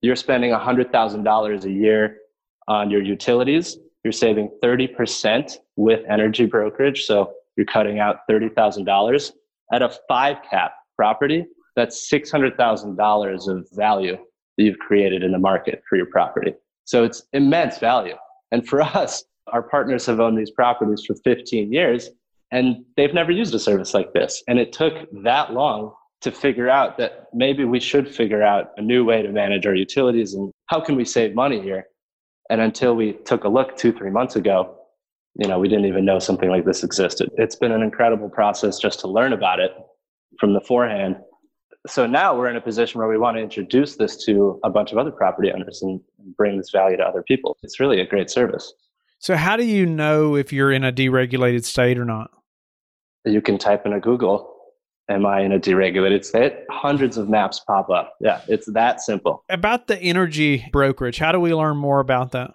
you're 0.00 0.16
spending 0.16 0.52
$100,000 0.52 1.64
a 1.64 1.70
year 1.70 2.16
on 2.66 2.90
your 2.90 3.02
utilities 3.02 3.76
you're 4.04 4.12
saving 4.12 4.48
30% 4.62 5.58
with 5.74 6.00
energy 6.08 6.46
brokerage. 6.46 7.04
So 7.04 7.32
you're 7.56 7.66
cutting 7.66 7.98
out 7.98 8.20
$30,000 8.30 9.32
at 9.74 9.82
a 9.82 9.90
five 10.08 10.36
cap 10.48 10.72
property. 10.94 11.44
That's 11.74 12.10
$600,000 12.10 13.48
of 13.48 13.68
value 13.72 14.16
that 14.56 14.64
you've 14.64 14.78
created 14.78 15.22
in 15.22 15.32
the 15.32 15.38
market 15.38 15.82
for 15.88 15.96
your 15.96 16.06
property. 16.06 16.54
So 16.84 17.04
it's 17.04 17.22
immense 17.32 17.78
value. 17.78 18.14
And 18.52 18.66
for 18.66 18.80
us, 19.02 19.24
our 19.48 19.62
partners 19.62 20.06
have 20.06 20.20
owned 20.20 20.38
these 20.38 20.50
properties 20.50 21.04
for 21.04 21.14
15 21.24 21.72
years 21.72 22.10
and 22.52 22.84
they've 22.96 23.14
never 23.14 23.32
used 23.32 23.54
a 23.54 23.58
service 23.58 23.92
like 23.94 24.12
this. 24.12 24.42
And 24.48 24.58
it 24.58 24.72
took 24.72 24.94
that 25.24 25.52
long 25.52 25.92
to 26.22 26.30
figure 26.30 26.68
out 26.68 26.96
that 26.98 27.26
maybe 27.34 27.64
we 27.64 27.80
should 27.80 28.12
figure 28.12 28.42
out 28.42 28.72
a 28.76 28.82
new 28.82 29.04
way 29.04 29.22
to 29.22 29.28
manage 29.30 29.66
our 29.66 29.74
utilities 29.74 30.34
and 30.34 30.50
how 30.66 30.80
can 30.80 30.96
we 30.96 31.04
save 31.04 31.34
money 31.34 31.60
here 31.60 31.86
and 32.50 32.60
until 32.60 32.94
we 32.94 33.12
took 33.12 33.44
a 33.44 33.48
look 33.48 33.76
two, 33.76 33.92
three 33.92 34.10
months 34.10 34.36
ago, 34.36 34.76
you 35.38 35.48
know, 35.48 35.58
we 35.58 35.68
didn't 35.68 35.86
even 35.86 36.04
know 36.04 36.18
something 36.18 36.48
like 36.48 36.64
this 36.64 36.82
existed. 36.82 37.30
It's 37.36 37.56
been 37.56 37.72
an 37.72 37.82
incredible 37.82 38.28
process 38.28 38.78
just 38.78 39.00
to 39.00 39.08
learn 39.08 39.32
about 39.32 39.60
it 39.60 39.72
from 40.38 40.54
the 40.54 40.60
forehand. 40.60 41.16
So 41.86 42.06
now 42.06 42.36
we're 42.36 42.48
in 42.48 42.56
a 42.56 42.60
position 42.60 42.98
where 42.98 43.08
we 43.08 43.18
want 43.18 43.36
to 43.36 43.42
introduce 43.42 43.96
this 43.96 44.24
to 44.24 44.58
a 44.64 44.70
bunch 44.70 44.92
of 44.92 44.98
other 44.98 45.10
property 45.10 45.52
owners 45.52 45.82
and 45.82 46.00
bring 46.36 46.56
this 46.56 46.70
value 46.70 46.96
to 46.96 47.02
other 47.02 47.22
people. 47.22 47.56
It's 47.62 47.80
really 47.80 48.00
a 48.00 48.06
great 48.06 48.30
service. 48.30 48.72
So, 49.18 49.34
how 49.36 49.56
do 49.56 49.64
you 49.64 49.86
know 49.86 50.36
if 50.36 50.52
you're 50.52 50.72
in 50.72 50.84
a 50.84 50.92
deregulated 50.92 51.64
state 51.64 51.98
or 51.98 52.04
not? 52.04 52.30
You 53.24 53.40
can 53.40 53.56
type 53.58 53.86
in 53.86 53.92
a 53.92 54.00
Google 54.00 54.56
am 55.08 55.26
I 55.26 55.40
in 55.40 55.52
a 55.52 55.58
deregulated 55.58 56.24
state? 56.24 56.54
Hundreds 56.70 57.16
of 57.16 57.28
maps 57.28 57.60
pop 57.60 57.90
up. 57.90 58.14
Yeah, 58.20 58.40
it's 58.48 58.66
that 58.72 59.00
simple. 59.00 59.44
About 59.48 59.86
the 59.86 59.98
energy 59.98 60.68
brokerage, 60.72 61.18
how 61.18 61.32
do 61.32 61.40
we 61.40 61.54
learn 61.54 61.76
more 61.76 62.00
about 62.00 62.32
that? 62.32 62.54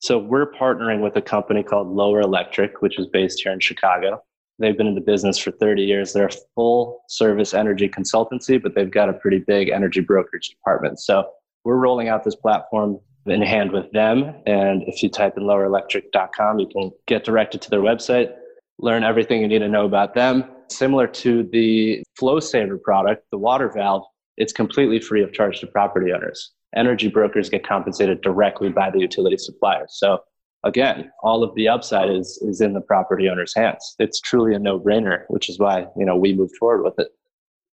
So, 0.00 0.18
we're 0.18 0.50
partnering 0.52 1.02
with 1.02 1.16
a 1.16 1.22
company 1.22 1.62
called 1.62 1.88
Lower 1.88 2.20
Electric, 2.20 2.82
which 2.82 2.98
is 2.98 3.06
based 3.06 3.42
here 3.42 3.52
in 3.52 3.60
Chicago. 3.60 4.22
They've 4.58 4.76
been 4.76 4.86
in 4.86 4.94
the 4.94 5.00
business 5.00 5.38
for 5.38 5.50
30 5.50 5.82
years. 5.82 6.12
They're 6.12 6.26
a 6.26 6.36
full 6.54 7.02
service 7.08 7.54
energy 7.54 7.88
consultancy, 7.88 8.62
but 8.62 8.74
they've 8.74 8.90
got 8.90 9.08
a 9.08 9.14
pretty 9.14 9.38
big 9.38 9.68
energy 9.68 10.00
brokerage 10.00 10.50
department. 10.50 11.00
So, 11.00 11.28
we're 11.64 11.76
rolling 11.76 12.08
out 12.08 12.24
this 12.24 12.36
platform 12.36 13.00
in 13.24 13.40
hand 13.40 13.72
with 13.72 13.90
them. 13.92 14.34
And 14.44 14.82
if 14.82 15.02
you 15.02 15.08
type 15.08 15.32
in 15.38 15.44
lowerelectric.com, 15.44 16.58
you 16.58 16.66
can 16.66 16.90
get 17.06 17.24
directed 17.24 17.62
to 17.62 17.70
their 17.70 17.80
website, 17.80 18.34
learn 18.78 19.02
everything 19.02 19.40
you 19.40 19.48
need 19.48 19.60
to 19.60 19.68
know 19.68 19.86
about 19.86 20.14
them 20.14 20.44
Similar 20.70 21.06
to 21.08 21.42
the 21.52 22.02
Flosaver 22.20 22.80
product, 22.80 23.24
the 23.30 23.38
water 23.38 23.68
valve, 23.68 24.04
it's 24.36 24.52
completely 24.52 24.98
free 24.98 25.22
of 25.22 25.32
charge 25.32 25.60
to 25.60 25.66
property 25.66 26.12
owners. 26.12 26.52
Energy 26.74 27.08
brokers 27.08 27.48
get 27.48 27.66
compensated 27.66 28.20
directly 28.22 28.68
by 28.68 28.90
the 28.90 28.98
utility 28.98 29.36
supplier. 29.36 29.84
So 29.88 30.18
again, 30.64 31.10
all 31.22 31.44
of 31.44 31.54
the 31.54 31.68
upside 31.68 32.10
is 32.10 32.38
is 32.42 32.60
in 32.60 32.72
the 32.72 32.80
property 32.80 33.28
owner's 33.28 33.54
hands. 33.54 33.94
It's 33.98 34.20
truly 34.20 34.54
a 34.54 34.58
no-brainer, 34.58 35.24
which 35.28 35.48
is 35.48 35.58
why, 35.58 35.86
you 35.96 36.04
know, 36.04 36.16
we 36.16 36.34
moved 36.34 36.56
forward 36.56 36.82
with 36.82 36.98
it. 36.98 37.08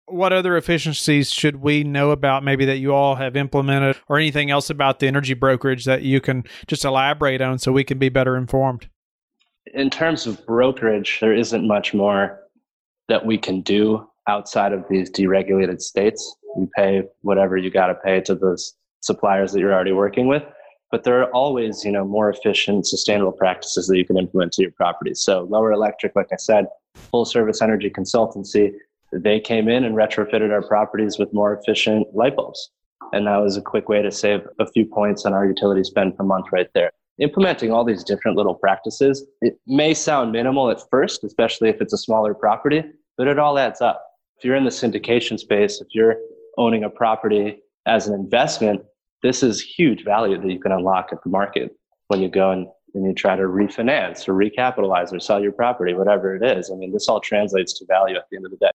What 0.06 0.32
other 0.32 0.56
efficiencies 0.56 1.30
should 1.30 1.56
we 1.56 1.84
know 1.84 2.10
about 2.10 2.42
maybe 2.42 2.64
that 2.64 2.78
you 2.78 2.92
all 2.92 3.14
have 3.14 3.36
implemented 3.36 3.96
or 4.08 4.18
anything 4.18 4.50
else 4.50 4.68
about 4.68 4.98
the 4.98 5.06
energy 5.06 5.34
brokerage 5.34 5.84
that 5.84 6.02
you 6.02 6.20
can 6.20 6.44
just 6.66 6.84
elaborate 6.84 7.40
on 7.40 7.58
so 7.60 7.70
we 7.70 7.84
can 7.84 7.98
be 7.98 8.08
better 8.08 8.36
informed? 8.36 8.88
In 9.72 9.88
terms 9.88 10.26
of 10.26 10.44
brokerage, 10.46 11.18
there 11.20 11.32
isn't 11.32 11.66
much 11.66 11.94
more 11.94 12.40
that 13.08 13.24
we 13.24 13.38
can 13.38 13.60
do 13.60 14.04
outside 14.26 14.72
of 14.72 14.84
these 14.90 15.10
deregulated 15.10 15.80
states. 15.80 16.36
You 16.56 16.68
pay 16.76 17.02
whatever 17.20 17.56
you 17.56 17.70
got 17.70 17.86
to 17.86 17.94
pay 17.94 18.20
to 18.22 18.34
those 18.34 18.74
suppliers 19.00 19.52
that 19.52 19.60
you're 19.60 19.72
already 19.72 19.92
working 19.92 20.26
with. 20.26 20.42
But 20.90 21.04
there 21.04 21.20
are 21.22 21.30
always, 21.30 21.84
you 21.84 21.92
know, 21.92 22.04
more 22.04 22.28
efficient, 22.30 22.86
sustainable 22.86 23.32
practices 23.32 23.86
that 23.86 23.96
you 23.96 24.04
can 24.04 24.18
implement 24.18 24.52
to 24.54 24.62
your 24.62 24.72
properties. 24.72 25.20
So 25.20 25.46
Lower 25.48 25.72
Electric, 25.72 26.16
like 26.16 26.28
I 26.32 26.36
said, 26.36 26.66
full 26.94 27.24
service 27.24 27.62
energy 27.62 27.90
consultancy, 27.90 28.72
they 29.12 29.40
came 29.40 29.68
in 29.68 29.84
and 29.84 29.94
retrofitted 29.94 30.50
our 30.50 30.62
properties 30.62 31.18
with 31.18 31.32
more 31.32 31.56
efficient 31.56 32.06
light 32.14 32.36
bulbs. 32.36 32.70
And 33.12 33.26
that 33.26 33.38
was 33.38 33.56
a 33.56 33.62
quick 33.62 33.88
way 33.88 34.02
to 34.02 34.10
save 34.10 34.46
a 34.58 34.66
few 34.66 34.84
points 34.84 35.24
on 35.24 35.32
our 35.32 35.46
utility 35.46 35.84
spend 35.84 36.16
per 36.16 36.24
month 36.24 36.46
right 36.52 36.68
there. 36.74 36.92
Implementing 37.18 37.70
all 37.70 37.84
these 37.84 38.04
different 38.04 38.36
little 38.36 38.54
practices, 38.54 39.26
it 39.42 39.58
may 39.66 39.92
sound 39.94 40.32
minimal 40.32 40.70
at 40.70 40.80
first, 40.90 41.22
especially 41.22 41.68
if 41.68 41.80
it's 41.80 41.92
a 41.92 41.98
smaller 41.98 42.34
property, 42.34 42.82
but 43.18 43.26
it 43.26 43.38
all 43.38 43.58
adds 43.58 43.80
up. 43.80 44.04
If 44.38 44.44
you're 44.44 44.56
in 44.56 44.64
the 44.64 44.70
syndication 44.70 45.38
space, 45.38 45.80
if 45.80 45.88
you're 45.92 46.16
owning 46.56 46.84
a 46.84 46.90
property 46.90 47.62
as 47.86 48.06
an 48.06 48.14
investment, 48.14 48.80
this 49.22 49.42
is 49.42 49.60
huge 49.60 50.04
value 50.04 50.40
that 50.40 50.50
you 50.50 50.60
can 50.60 50.72
unlock 50.72 51.10
at 51.12 51.22
the 51.22 51.30
market 51.30 51.76
when 52.08 52.20
you 52.20 52.28
go 52.28 52.50
and, 52.50 52.66
and 52.94 53.04
you 53.04 53.14
try 53.14 53.36
to 53.36 53.42
refinance 53.42 54.28
or 54.28 54.34
recapitalize 54.34 55.12
or 55.12 55.20
sell 55.20 55.40
your 55.40 55.52
property, 55.52 55.94
whatever 55.94 56.34
it 56.34 56.42
is. 56.42 56.70
I 56.70 56.74
mean, 56.74 56.92
this 56.92 57.08
all 57.08 57.20
translates 57.20 57.72
to 57.74 57.86
value 57.86 58.16
at 58.16 58.24
the 58.30 58.36
end 58.36 58.46
of 58.46 58.50
the 58.50 58.56
day. 58.56 58.70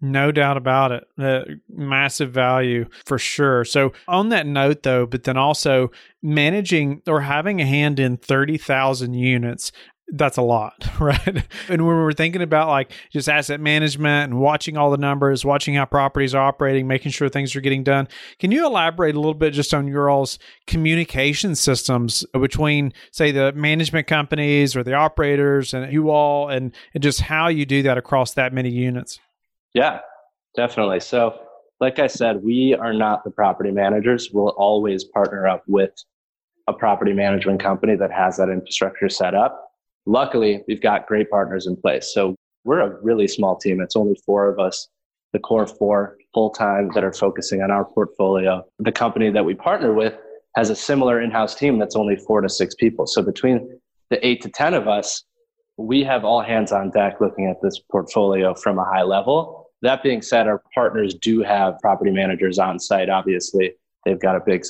No 0.00 0.32
doubt 0.32 0.58
about 0.58 0.92
it. 0.92 1.60
Massive 1.68 2.30
value 2.30 2.86
for 3.06 3.16
sure. 3.16 3.64
So, 3.64 3.92
on 4.06 4.28
that 4.30 4.46
note, 4.46 4.82
though, 4.82 5.06
but 5.06 5.22
then 5.22 5.38
also 5.38 5.90
managing 6.22 7.00
or 7.06 7.22
having 7.22 7.60
a 7.60 7.66
hand 7.66 7.98
in 7.98 8.18
30,000 8.18 9.14
units, 9.14 9.72
that's 10.08 10.36
a 10.36 10.42
lot, 10.42 10.74
right? 11.00 11.44
And 11.68 11.86
when 11.86 11.96
we're 11.96 12.12
thinking 12.12 12.42
about 12.42 12.68
like 12.68 12.92
just 13.10 13.28
asset 13.28 13.60
management 13.60 14.32
and 14.32 14.40
watching 14.40 14.76
all 14.76 14.90
the 14.90 14.98
numbers, 14.98 15.44
watching 15.44 15.74
how 15.74 15.86
properties 15.86 16.34
are 16.34 16.44
operating, 16.44 16.86
making 16.86 17.12
sure 17.12 17.28
things 17.28 17.56
are 17.56 17.60
getting 17.60 17.82
done, 17.82 18.08
can 18.38 18.50
you 18.50 18.66
elaborate 18.66 19.14
a 19.14 19.18
little 19.18 19.34
bit 19.34 19.52
just 19.52 19.72
on 19.72 19.88
your 19.88 20.10
all's 20.10 20.38
communication 20.66 21.54
systems 21.54 22.24
between, 22.32 22.92
say, 23.12 23.30
the 23.30 23.52
management 23.52 24.06
companies 24.06 24.76
or 24.76 24.82
the 24.82 24.94
operators 24.94 25.72
and 25.72 25.90
you 25.92 26.10
all, 26.10 26.48
and, 26.48 26.74
and 26.92 27.02
just 27.02 27.20
how 27.22 27.48
you 27.48 27.64
do 27.64 27.82
that 27.82 27.98
across 27.98 28.34
that 28.34 28.52
many 28.52 28.70
units? 28.70 29.20
Yeah, 29.72 30.00
definitely. 30.54 31.00
So, 31.00 31.40
like 31.80 31.98
I 31.98 32.06
said, 32.06 32.42
we 32.42 32.74
are 32.74 32.92
not 32.92 33.24
the 33.24 33.30
property 33.30 33.70
managers. 33.70 34.30
We'll 34.32 34.50
always 34.50 35.04
partner 35.04 35.48
up 35.48 35.64
with 35.66 35.92
a 36.68 36.72
property 36.72 37.12
management 37.12 37.60
company 37.60 37.96
that 37.96 38.10
has 38.10 38.36
that 38.36 38.48
infrastructure 38.48 39.08
set 39.08 39.34
up. 39.34 39.72
Luckily, 40.06 40.62
we've 40.68 40.82
got 40.82 41.06
great 41.06 41.30
partners 41.30 41.66
in 41.66 41.76
place. 41.76 42.12
So 42.12 42.36
we're 42.64 42.80
a 42.80 43.02
really 43.02 43.28
small 43.28 43.56
team. 43.56 43.80
It's 43.80 43.96
only 43.96 44.16
four 44.26 44.48
of 44.48 44.58
us, 44.58 44.88
the 45.32 45.38
core 45.38 45.66
four 45.66 46.16
full 46.32 46.50
time 46.50 46.90
that 46.94 47.04
are 47.04 47.12
focusing 47.12 47.62
on 47.62 47.70
our 47.70 47.84
portfolio. 47.84 48.64
The 48.78 48.92
company 48.92 49.30
that 49.30 49.44
we 49.44 49.54
partner 49.54 49.92
with 49.92 50.14
has 50.56 50.70
a 50.70 50.76
similar 50.76 51.20
in 51.20 51.30
house 51.30 51.54
team 51.54 51.78
that's 51.78 51.96
only 51.96 52.16
four 52.16 52.40
to 52.40 52.48
six 52.48 52.74
people. 52.74 53.06
So 53.06 53.22
between 53.22 53.78
the 54.10 54.24
eight 54.26 54.42
to 54.42 54.48
10 54.48 54.74
of 54.74 54.88
us, 54.88 55.24
we 55.76 56.04
have 56.04 56.24
all 56.24 56.40
hands 56.40 56.70
on 56.70 56.90
deck 56.90 57.20
looking 57.20 57.46
at 57.46 57.56
this 57.62 57.80
portfolio 57.90 58.54
from 58.54 58.78
a 58.78 58.84
high 58.84 59.02
level. 59.02 59.70
That 59.82 60.02
being 60.02 60.22
said, 60.22 60.46
our 60.46 60.62
partners 60.74 61.14
do 61.14 61.42
have 61.42 61.78
property 61.80 62.10
managers 62.10 62.58
on 62.58 62.78
site. 62.78 63.08
Obviously, 63.08 63.72
they've 64.04 64.20
got 64.20 64.36
a 64.36 64.40
big 64.44 64.64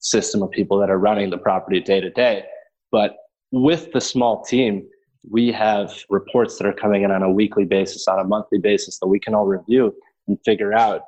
system 0.00 0.42
of 0.42 0.50
people 0.50 0.78
that 0.78 0.90
are 0.90 0.98
running 0.98 1.30
the 1.30 1.38
property 1.38 1.80
day 1.80 2.00
to 2.00 2.10
day. 2.10 2.44
But 2.90 3.16
with 3.50 3.92
the 3.92 4.00
small 4.00 4.42
team, 4.44 4.86
we 5.28 5.52
have 5.52 5.92
reports 6.08 6.58
that 6.58 6.66
are 6.66 6.72
coming 6.72 7.02
in 7.02 7.10
on 7.10 7.22
a 7.22 7.30
weekly 7.30 7.64
basis, 7.64 8.08
on 8.08 8.18
a 8.18 8.24
monthly 8.24 8.58
basis 8.58 8.98
that 9.00 9.08
we 9.08 9.18
can 9.18 9.34
all 9.34 9.46
review 9.46 9.94
and 10.26 10.38
figure 10.44 10.72
out 10.72 11.02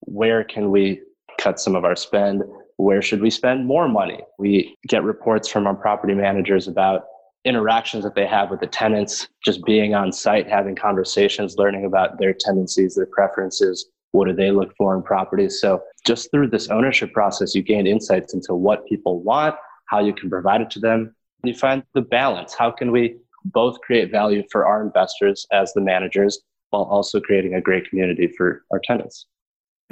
where 0.00 0.42
can 0.44 0.70
we 0.70 1.00
cut 1.38 1.60
some 1.60 1.74
of 1.74 1.84
our 1.84 1.96
spend, 1.96 2.42
where 2.76 3.02
should 3.02 3.20
we 3.20 3.30
spend 3.30 3.66
more 3.66 3.88
money. 3.88 4.20
We 4.38 4.76
get 4.88 5.04
reports 5.04 5.48
from 5.48 5.66
our 5.66 5.74
property 5.74 6.14
managers 6.14 6.68
about 6.68 7.04
interactions 7.44 8.04
that 8.04 8.14
they 8.14 8.26
have 8.26 8.50
with 8.50 8.60
the 8.60 8.66
tenants, 8.66 9.28
just 9.44 9.64
being 9.64 9.94
on 9.94 10.12
site, 10.12 10.48
having 10.48 10.76
conversations, 10.76 11.56
learning 11.58 11.84
about 11.84 12.18
their 12.18 12.32
tendencies, 12.32 12.94
their 12.94 13.06
preferences, 13.06 13.86
what 14.12 14.28
do 14.28 14.34
they 14.34 14.50
look 14.50 14.74
for 14.76 14.94
in 14.94 15.02
properties. 15.02 15.60
So 15.60 15.82
just 16.06 16.30
through 16.30 16.48
this 16.48 16.68
ownership 16.68 17.12
process, 17.12 17.54
you 17.54 17.62
gain 17.62 17.86
insights 17.86 18.34
into 18.34 18.54
what 18.54 18.86
people 18.86 19.22
want, 19.22 19.56
how 19.86 20.00
you 20.00 20.12
can 20.12 20.30
provide 20.30 20.60
it 20.60 20.70
to 20.70 20.80
them. 20.80 21.14
You 21.44 21.54
find 21.54 21.82
the 21.94 22.02
balance. 22.02 22.54
How 22.54 22.70
can 22.70 22.92
we 22.92 23.16
both 23.44 23.80
create 23.80 24.10
value 24.10 24.42
for 24.50 24.66
our 24.66 24.82
investors 24.82 25.46
as 25.52 25.72
the 25.72 25.80
managers 25.80 26.40
while 26.70 26.84
also 26.84 27.20
creating 27.20 27.54
a 27.54 27.60
great 27.60 27.88
community 27.88 28.32
for 28.36 28.62
our 28.70 28.80
tenants? 28.82 29.26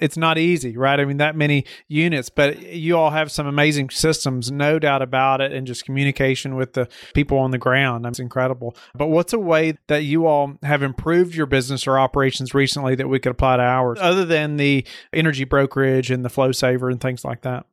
it's 0.00 0.16
not 0.16 0.38
easy, 0.38 0.76
right? 0.76 0.98
I 0.98 1.04
mean, 1.04 1.18
that 1.18 1.36
many 1.36 1.64
units, 1.86 2.28
but 2.28 2.62
you 2.62 2.96
all 2.96 3.10
have 3.10 3.30
some 3.30 3.46
amazing 3.46 3.90
systems, 3.90 4.50
no 4.50 4.78
doubt 4.78 5.02
about 5.02 5.40
it, 5.40 5.52
and 5.52 5.66
just 5.66 5.84
communication 5.84 6.56
with 6.56 6.72
the 6.72 6.88
people 7.14 7.38
on 7.38 7.50
the 7.50 7.58
ground. 7.58 8.04
That's 8.04 8.18
incredible. 8.18 8.74
But 8.94 9.08
what's 9.08 9.32
a 9.32 9.38
way 9.38 9.76
that 9.88 10.04
you 10.04 10.26
all 10.26 10.54
have 10.62 10.82
improved 10.82 11.34
your 11.34 11.46
business 11.46 11.86
or 11.86 11.98
operations 11.98 12.54
recently 12.54 12.94
that 12.96 13.08
we 13.08 13.18
could 13.20 13.32
apply 13.32 13.58
to 13.58 13.62
ours, 13.62 13.98
other 14.00 14.24
than 14.24 14.56
the 14.56 14.86
energy 15.12 15.44
brokerage 15.44 16.10
and 16.10 16.24
the 16.24 16.30
Flosaver 16.30 16.90
and 16.90 17.00
things 17.00 17.24
like 17.24 17.42
that? 17.42 17.66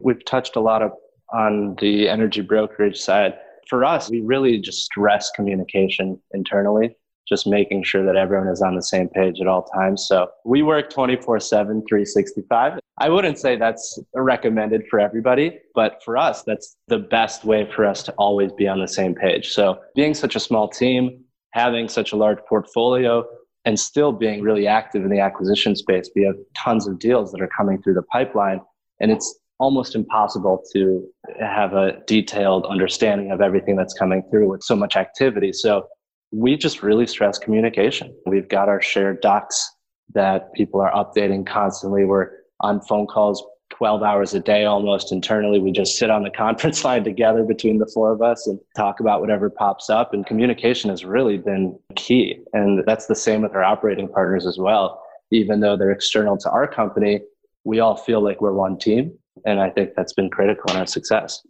We've 0.00 0.24
touched 0.24 0.56
a 0.56 0.60
lot 0.60 0.82
of 0.82 0.92
on 1.32 1.76
the 1.80 2.08
energy 2.08 2.40
brokerage 2.40 2.98
side. 2.98 3.34
For 3.68 3.84
us, 3.84 4.08
we 4.10 4.20
really 4.20 4.58
just 4.58 4.84
stress 4.84 5.30
communication 5.30 6.20
internally 6.32 6.96
just 7.28 7.46
making 7.46 7.82
sure 7.82 8.04
that 8.04 8.16
everyone 8.16 8.48
is 8.48 8.62
on 8.62 8.76
the 8.76 8.82
same 8.82 9.08
page 9.08 9.40
at 9.40 9.46
all 9.46 9.64
times. 9.64 10.06
So 10.06 10.28
we 10.44 10.62
work 10.62 10.90
24 10.90 11.40
7, 11.40 11.82
365. 11.88 12.78
I 12.98 13.08
wouldn't 13.08 13.38
say 13.38 13.56
that's 13.56 13.98
recommended 14.14 14.84
for 14.88 15.00
everybody, 15.00 15.58
but 15.74 16.02
for 16.04 16.16
us, 16.16 16.42
that's 16.44 16.76
the 16.88 16.98
best 16.98 17.44
way 17.44 17.68
for 17.70 17.84
us 17.84 18.02
to 18.04 18.12
always 18.12 18.52
be 18.52 18.68
on 18.68 18.80
the 18.80 18.88
same 18.88 19.14
page. 19.14 19.52
So 19.52 19.80
being 19.94 20.14
such 20.14 20.36
a 20.36 20.40
small 20.40 20.68
team, 20.68 21.24
having 21.50 21.88
such 21.88 22.12
a 22.12 22.16
large 22.16 22.38
portfolio, 22.48 23.24
and 23.64 23.78
still 23.78 24.12
being 24.12 24.42
really 24.42 24.68
active 24.68 25.02
in 25.02 25.10
the 25.10 25.18
acquisition 25.18 25.74
space, 25.74 26.08
we 26.14 26.22
have 26.22 26.36
tons 26.56 26.86
of 26.86 27.00
deals 27.00 27.32
that 27.32 27.42
are 27.42 27.48
coming 27.48 27.82
through 27.82 27.94
the 27.94 28.02
pipeline. 28.02 28.60
And 29.00 29.10
it's 29.10 29.36
almost 29.58 29.94
impossible 29.94 30.62
to 30.72 31.06
have 31.40 31.72
a 31.72 32.02
detailed 32.06 32.66
understanding 32.66 33.30
of 33.30 33.40
everything 33.40 33.76
that's 33.76 33.94
coming 33.94 34.22
through 34.30 34.50
with 34.50 34.62
so 34.62 34.76
much 34.76 34.96
activity. 34.96 35.52
So 35.52 35.86
we 36.32 36.56
just 36.56 36.82
really 36.82 37.06
stress 37.06 37.38
communication. 37.38 38.14
We've 38.26 38.48
got 38.48 38.68
our 38.68 38.82
shared 38.82 39.20
docs 39.20 39.70
that 40.14 40.52
people 40.54 40.80
are 40.80 40.92
updating 40.92 41.46
constantly. 41.46 42.04
We're 42.04 42.30
on 42.60 42.80
phone 42.82 43.06
calls 43.06 43.44
12 43.70 44.02
hours 44.02 44.34
a 44.34 44.40
day 44.40 44.64
almost 44.64 45.12
internally. 45.12 45.58
We 45.58 45.72
just 45.72 45.96
sit 45.96 46.10
on 46.10 46.22
the 46.22 46.30
conference 46.36 46.84
line 46.84 47.04
together 47.04 47.42
between 47.42 47.78
the 47.78 47.90
four 47.92 48.12
of 48.12 48.22
us 48.22 48.46
and 48.46 48.58
talk 48.76 49.00
about 49.00 49.20
whatever 49.20 49.50
pops 49.50 49.90
up. 49.90 50.12
And 50.14 50.26
communication 50.26 50.90
has 50.90 51.04
really 51.04 51.38
been 51.38 51.78
key. 51.94 52.40
And 52.52 52.84
that's 52.86 53.06
the 53.06 53.14
same 53.14 53.42
with 53.42 53.54
our 53.54 53.64
operating 53.64 54.08
partners 54.08 54.46
as 54.46 54.58
well. 54.58 55.02
Even 55.32 55.60
though 55.60 55.76
they're 55.76 55.90
external 55.90 56.38
to 56.38 56.50
our 56.50 56.68
company, 56.68 57.20
we 57.64 57.80
all 57.80 57.96
feel 57.96 58.22
like 58.22 58.40
we're 58.40 58.52
one 58.52 58.78
team. 58.78 59.18
And 59.46 59.60
I 59.60 59.70
think 59.70 59.94
that's 59.96 60.12
been 60.12 60.28
critical 60.28 60.70
in 60.70 60.76
our 60.76 60.86
success 60.86 61.42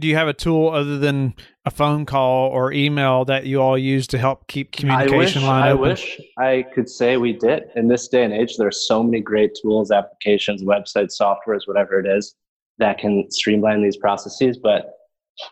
do 0.00 0.08
you 0.08 0.16
have 0.16 0.28
a 0.28 0.32
tool 0.32 0.70
other 0.70 0.98
than 0.98 1.34
a 1.64 1.70
phone 1.70 2.06
call 2.06 2.48
or 2.48 2.72
email 2.72 3.24
that 3.26 3.44
you 3.46 3.60
all 3.60 3.76
use 3.76 4.06
to 4.08 4.18
help 4.18 4.48
keep 4.48 4.72
communication 4.72 5.14
I 5.14 5.16
wish, 5.18 5.36
line 5.36 5.62
I 5.62 5.70
open? 5.70 5.88
wish 5.90 6.20
I 6.38 6.64
could 6.74 6.88
say 6.88 7.18
we 7.18 7.34
did. 7.34 7.64
In 7.76 7.86
this 7.86 8.08
day 8.08 8.24
and 8.24 8.32
age, 8.32 8.56
there's 8.56 8.88
so 8.88 9.02
many 9.02 9.20
great 9.20 9.56
tools, 9.60 9.90
applications, 9.90 10.62
websites, 10.62 11.20
softwares, 11.20 11.66
whatever 11.66 12.00
it 12.00 12.06
is, 12.06 12.34
that 12.78 12.98
can 12.98 13.30
streamline 13.30 13.82
these 13.82 13.98
processes. 13.98 14.56
But 14.56 14.90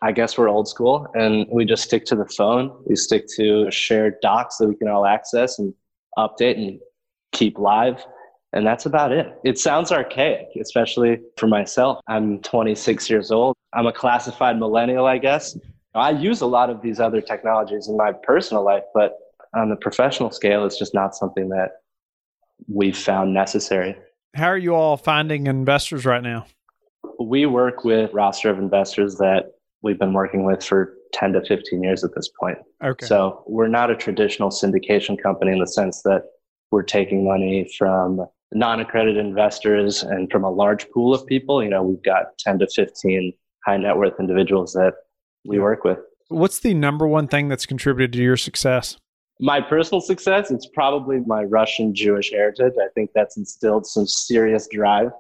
I 0.01 0.13
guess 0.13 0.39
we're 0.39 0.49
old 0.49 0.67
school 0.67 1.07
and 1.15 1.47
we 1.53 1.65
just 1.65 1.85
stick 1.85 2.07
to 2.07 2.17
the 2.17 2.27
phone. 2.27 2.73
We 2.87 2.97
stick 2.97 3.27
to 3.37 3.71
shared 3.71 4.15
docs 4.23 4.57
that 4.57 4.69
we 4.69 4.75
can 4.75 4.89
all 4.89 5.05
access 5.05 5.59
and 5.59 5.75
update 6.19 6.57
and 6.57 6.81
keep 7.33 7.59
live. 7.59 8.05
And 8.53 8.67
that's 8.67 8.87
about 8.87 9.13
it. 9.13 9.27
It 9.45 9.59
sounds 9.59 9.93
archaic, 9.93 10.49
especially 10.61 11.21
for 11.37 11.47
myself. 11.47 12.01
I'm 12.09 12.41
26 12.41 13.11
years 13.11 13.31
old. 13.31 13.55
I'm 13.75 13.87
a 13.87 13.93
classified 13.93 14.59
millennial, 14.59 15.07
I 15.07 15.19
guess. 15.19 15.57
I 15.95 16.11
use 16.11 16.41
a 16.41 16.47
lot 16.47 16.71
of 16.71 16.81
these 16.81 17.01
other 17.01 17.21
technologies 17.21 17.89
in 17.89 17.97
my 17.97 18.13
personal 18.13 18.65
life, 18.65 18.85
but 18.95 19.19
on 19.55 19.69
the 19.69 19.77
professional 19.77 20.31
scale, 20.31 20.65
it's 20.65 20.79
just 20.79 20.95
not 20.95 21.15
something 21.15 21.49
that 21.51 21.71
we've 22.69 22.97
found 22.97 23.35
necessary. 23.35 23.97
How 24.35 24.47
are 24.47 24.59
you 24.59 24.75
all 24.75 24.97
finding 24.97 25.47
investors 25.47 26.05
right 26.05 26.23
now? 26.23 26.47
We 27.21 27.47
work 27.47 27.85
with 27.85 28.13
roster 28.13 28.51
of 28.51 28.59
investors 28.59 29.17
that 29.17 29.53
we've 29.83 29.99
been 29.99 30.13
working 30.13 30.45
with 30.45 30.65
for 30.65 30.95
10 31.13 31.33
to 31.33 31.45
15 31.45 31.83
years 31.83 32.05
at 32.05 32.15
this 32.15 32.31
point. 32.41 32.59
Okay. 32.85 33.07
So 33.07 33.43
we're 33.47 33.69
not 33.69 33.91
a 33.91 33.97
traditional 33.97 34.51
syndication 34.51 35.21
company 35.21 35.53
in 35.53 35.59
the 35.59 35.67
sense 35.67 36.03
that 36.03 36.23
we're 36.71 36.83
taking 36.83 37.27
money 37.27 37.71
from 37.79 38.27
non-accredited 38.53 39.25
investors 39.25 40.03
and 40.03 40.31
from 40.31 40.45
a 40.45 40.51
large 40.51 40.89
pool 40.91 41.15
of 41.15 41.27
people. 41.27 41.63
You 41.63 41.71
know, 41.71 41.83
we've 41.83 42.03
got 42.03 42.39
10 42.39 42.61
to 42.61 42.67
15 42.67 43.33
high 43.65 43.77
net 43.77 43.97
worth 43.97 44.19
individuals 44.19 44.73
that 44.73 44.95
we 45.45 45.59
work 45.59 45.85
with. 45.85 45.99
What's 46.29 46.59
the 46.59 46.75
number 46.75 47.07
one 47.07 47.29
thing 47.29 47.49
that's 47.49 47.67
contributed 47.67 48.13
to 48.15 48.23
your 48.23 48.37
success? 48.37 48.97
My 49.41 49.61
personal 49.61 50.01
success, 50.01 50.51
it's 50.51 50.67
probably 50.67 51.21
my 51.21 51.45
Russian 51.45 51.95
Jewish 51.95 52.31
heritage. 52.33 52.75
I 52.81 52.89
think 52.95 53.11
that's 53.15 53.37
instilled 53.37 53.87
some 53.87 54.07
serious 54.07 54.67
drive 54.71 55.11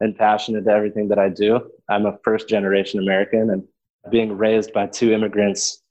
and 0.00 0.16
passion 0.16 0.56
into 0.56 0.70
everything 0.70 1.08
that 1.08 1.18
I 1.18 1.28
do. 1.28 1.60
I'm 1.88 2.06
a 2.06 2.18
first 2.24 2.48
generation 2.48 3.00
American 3.00 3.50
and 3.50 3.62
being 4.10 4.36
raised 4.36 4.72
by 4.72 4.86
two 4.86 5.12
immigrants, 5.12 5.82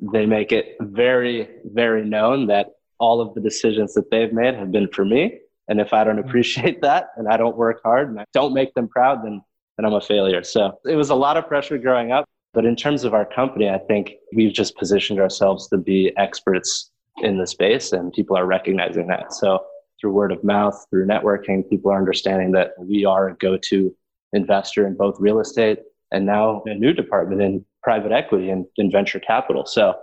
they 0.00 0.26
make 0.26 0.52
it 0.52 0.76
very, 0.80 1.48
very 1.64 2.04
known 2.04 2.46
that 2.48 2.72
all 2.98 3.20
of 3.20 3.34
the 3.34 3.40
decisions 3.40 3.94
that 3.94 4.10
they've 4.10 4.32
made 4.32 4.54
have 4.54 4.70
been 4.70 4.88
for 4.88 5.04
me. 5.04 5.40
And 5.68 5.80
if 5.80 5.92
I 5.92 6.04
don't 6.04 6.16
mm. 6.16 6.26
appreciate 6.26 6.80
that 6.82 7.08
and 7.16 7.28
I 7.28 7.36
don't 7.36 7.56
work 7.56 7.80
hard 7.82 8.08
and 8.08 8.20
I 8.20 8.24
don't 8.32 8.54
make 8.54 8.74
them 8.74 8.88
proud, 8.88 9.24
then, 9.24 9.42
then 9.76 9.86
I'm 9.86 9.94
a 9.94 10.00
failure. 10.00 10.42
So 10.42 10.78
it 10.84 10.96
was 10.96 11.10
a 11.10 11.14
lot 11.14 11.36
of 11.36 11.46
pressure 11.46 11.78
growing 11.78 12.12
up. 12.12 12.24
But 12.52 12.64
in 12.64 12.76
terms 12.76 13.02
of 13.02 13.14
our 13.14 13.24
company, 13.24 13.68
I 13.68 13.78
think 13.78 14.12
we've 14.32 14.52
just 14.52 14.76
positioned 14.76 15.18
ourselves 15.18 15.68
to 15.68 15.76
be 15.76 16.12
experts 16.16 16.92
in 17.18 17.38
the 17.38 17.46
space 17.46 17.92
and 17.92 18.12
people 18.12 18.36
are 18.36 18.46
recognizing 18.46 19.08
that. 19.08 19.32
So 19.32 19.64
through 20.00 20.12
word 20.12 20.32
of 20.32 20.42
mouth, 20.44 20.86
through 20.90 21.06
networking, 21.06 21.68
people 21.68 21.90
are 21.90 21.98
understanding 21.98 22.52
that 22.52 22.70
we 22.78 23.04
are 23.04 23.28
a 23.28 23.36
go 23.36 23.56
to 23.56 23.94
investor 24.32 24.86
in 24.86 24.96
both 24.96 25.16
real 25.18 25.40
estate 25.40 25.80
and 26.12 26.26
now 26.26 26.62
a 26.66 26.74
new 26.74 26.92
department 26.92 27.42
in 27.42 27.64
private 27.82 28.12
equity 28.12 28.50
and 28.50 28.66
in 28.76 28.90
venture 28.90 29.20
capital. 29.20 29.66
So 29.66 29.94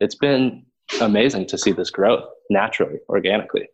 it's 0.00 0.14
been 0.14 0.64
amazing 1.00 1.46
to 1.46 1.58
see 1.58 1.72
this 1.72 1.90
growth 1.90 2.24
naturally, 2.48 2.98
organically. 3.08 3.68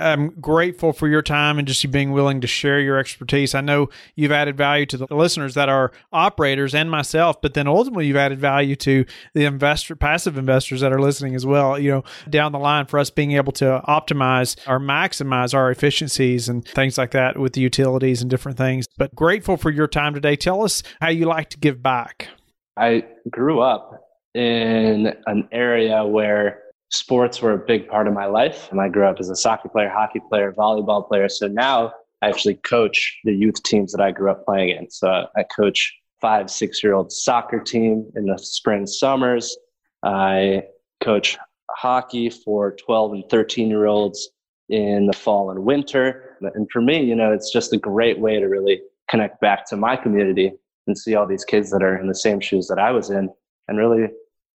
I'm 0.00 0.30
grateful 0.40 0.92
for 0.92 1.08
your 1.08 1.22
time 1.22 1.58
and 1.58 1.68
just 1.68 1.84
you 1.84 1.90
being 1.90 2.12
willing 2.12 2.40
to 2.40 2.46
share 2.46 2.80
your 2.80 2.98
expertise. 2.98 3.54
I 3.54 3.60
know 3.60 3.90
you've 4.14 4.32
added 4.32 4.56
value 4.56 4.86
to 4.86 4.96
the 4.96 5.06
listeners 5.14 5.54
that 5.54 5.68
are 5.68 5.92
operators 6.12 6.74
and 6.74 6.90
myself, 6.90 7.40
but 7.42 7.54
then 7.54 7.68
ultimately 7.68 8.06
you've 8.06 8.16
added 8.16 8.40
value 8.40 8.76
to 8.76 9.04
the 9.34 9.44
investor, 9.44 9.94
passive 9.94 10.38
investors 10.38 10.80
that 10.80 10.92
are 10.92 11.00
listening 11.00 11.34
as 11.34 11.44
well. 11.44 11.78
You 11.78 11.90
know, 11.90 12.04
down 12.28 12.52
the 12.52 12.58
line 12.58 12.86
for 12.86 12.98
us 12.98 13.10
being 13.10 13.32
able 13.32 13.52
to 13.52 13.82
optimize 13.86 14.56
or 14.66 14.80
maximize 14.80 15.54
our 15.54 15.70
efficiencies 15.70 16.48
and 16.48 16.66
things 16.66 16.96
like 16.96 17.10
that 17.10 17.38
with 17.38 17.52
the 17.52 17.60
utilities 17.60 18.22
and 18.22 18.30
different 18.30 18.58
things. 18.58 18.86
But 18.96 19.14
grateful 19.14 19.56
for 19.56 19.70
your 19.70 19.86
time 19.86 20.14
today. 20.14 20.36
Tell 20.36 20.62
us 20.62 20.82
how 21.00 21.10
you 21.10 21.26
like 21.26 21.50
to 21.50 21.58
give 21.58 21.82
back. 21.82 22.28
I 22.76 23.04
grew 23.28 23.60
up 23.60 24.06
in 24.34 25.12
an 25.26 25.48
area 25.52 26.04
where 26.04 26.62
sports 26.90 27.40
were 27.40 27.52
a 27.52 27.58
big 27.58 27.88
part 27.88 28.06
of 28.06 28.14
my 28.14 28.26
life. 28.26 28.70
And 28.70 28.80
I 28.80 28.88
grew 28.88 29.06
up 29.06 29.16
as 29.20 29.30
a 29.30 29.36
soccer 29.36 29.68
player, 29.68 29.88
hockey 29.88 30.20
player, 30.28 30.52
volleyball 30.52 31.06
player. 31.06 31.28
So 31.28 31.46
now 31.46 31.92
I 32.22 32.28
actually 32.28 32.56
coach 32.56 33.18
the 33.24 33.32
youth 33.32 33.62
teams 33.62 33.92
that 33.92 34.00
I 34.00 34.10
grew 34.10 34.30
up 34.30 34.44
playing 34.44 34.70
in. 34.70 34.90
So 34.90 35.26
I 35.36 35.42
coach 35.44 35.92
five, 36.20 36.50
six 36.50 36.82
year 36.82 36.94
old 36.94 37.10
soccer 37.10 37.60
team 37.60 38.10
in 38.14 38.26
the 38.26 38.38
spring, 38.38 38.86
summers. 38.86 39.56
I 40.02 40.64
coach 41.00 41.38
hockey 41.70 42.28
for 42.28 42.76
12 42.76 43.12
and 43.12 43.24
13 43.30 43.68
year 43.68 43.86
olds 43.86 44.28
in 44.68 45.06
the 45.06 45.12
fall 45.12 45.50
and 45.50 45.64
winter. 45.64 46.36
And 46.54 46.68
for 46.70 46.82
me, 46.82 47.02
you 47.02 47.14
know, 47.14 47.32
it's 47.32 47.52
just 47.52 47.72
a 47.72 47.78
great 47.78 48.18
way 48.18 48.38
to 48.38 48.46
really 48.46 48.80
connect 49.08 49.40
back 49.40 49.66
to 49.66 49.76
my 49.76 49.96
community 49.96 50.52
and 50.86 50.96
see 50.96 51.14
all 51.14 51.26
these 51.26 51.44
kids 51.44 51.70
that 51.70 51.82
are 51.82 51.96
in 51.96 52.06
the 52.06 52.14
same 52.14 52.40
shoes 52.40 52.68
that 52.68 52.78
I 52.78 52.90
was 52.90 53.10
in 53.10 53.28
and 53.68 53.78
really 53.78 54.08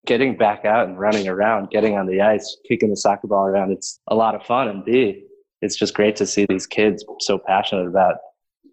getting 0.07 0.37
back 0.37 0.65
out 0.65 0.89
and 0.89 0.99
running 0.99 1.29
around, 1.29 1.71
getting 1.71 1.97
on 1.97 2.07
the 2.07 2.21
ice, 2.21 2.57
kicking 2.69 2.91
the 2.91 2.97
soccer 2.97 3.27
ball 3.27 3.47
around. 3.47 3.73
It's 3.73 3.99
a 4.09 4.15
lot 4.15 4.35
of 4.35 4.45
fun. 4.45 4.69
And 4.69 4.85
B, 4.85 5.25
it's 5.63 5.77
just 5.77 5.95
great 5.95 6.17
to 6.17 6.27
see 6.27 6.47
these 6.49 6.67
kids 6.67 7.05
so 7.21 7.39
passionate 7.39 7.87
about 7.87 8.17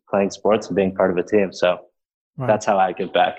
playing 0.10 0.32
sports 0.32 0.68
and 0.68 0.76
being 0.76 0.94
part 0.94 1.12
of 1.12 1.18
a 1.18 1.24
team. 1.24 1.54
So 1.54 1.80
that's 2.38 2.66
how 2.66 2.78
I 2.78 2.92
give 2.92 3.14
back. 3.14 3.38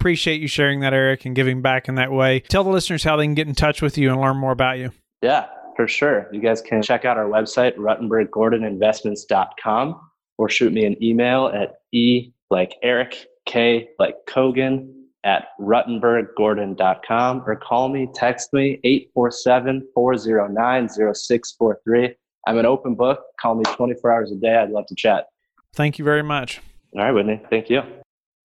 Appreciate 0.00 0.40
you 0.40 0.48
sharing 0.48 0.80
that, 0.80 0.92
Eric, 0.94 1.26
and 1.26 1.36
giving 1.36 1.62
back 1.62 1.88
in 1.88 1.94
that 1.96 2.10
way. 2.10 2.40
Tell 2.40 2.64
the 2.64 2.70
listeners 2.70 3.04
how 3.04 3.16
they 3.16 3.24
can 3.24 3.34
get 3.34 3.46
in 3.46 3.54
touch 3.54 3.82
with 3.82 3.98
you 3.98 4.10
and 4.10 4.18
learn 4.20 4.38
more 4.38 4.52
about 4.52 4.78
you. 4.78 4.90
Yeah, 5.20 5.46
for 5.76 5.86
sure. 5.86 6.26
You 6.32 6.40
guys 6.40 6.62
can 6.62 6.82
check 6.82 7.04
out 7.04 7.18
our 7.18 7.26
website, 7.26 7.76
ruttenberggordoninvestments.com, 7.76 10.00
or 10.38 10.48
shoot 10.48 10.72
me 10.72 10.86
an 10.86 10.96
email 11.04 11.48
at 11.48 11.74
e 11.92 12.32
like 12.50 12.76
Eric, 12.82 13.26
K 13.44 13.90
like 13.98 14.14
Kogan 14.26 14.90
at 15.24 15.48
ruttenberggordon.com, 15.60 17.42
or 17.46 17.56
call 17.56 17.88
me, 17.88 18.08
text 18.14 18.52
me, 18.52 18.80
847 18.84 19.86
409 19.94 20.88
0643. 20.88 22.14
I'm 22.46 22.58
an 22.58 22.66
open 22.66 22.94
book. 22.94 23.20
Call 23.40 23.54
me 23.54 23.64
24 23.64 24.12
hours 24.12 24.32
a 24.32 24.36
day. 24.36 24.56
I'd 24.56 24.70
love 24.70 24.86
to 24.86 24.94
chat. 24.94 25.26
Thank 25.74 25.98
you 25.98 26.04
very 26.04 26.22
much. 26.22 26.60
All 26.94 27.02
right, 27.02 27.12
Whitney. 27.12 27.40
Thank 27.50 27.70
you. 27.70 27.82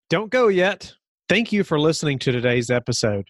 Don't 0.09 0.29
go 0.29 0.47
yet. 0.49 0.93
Thank 1.27 1.51
you 1.51 1.63
for 1.63 1.79
listening 1.79 2.19
to 2.19 2.31
today's 2.31 2.69
episode. 2.69 3.29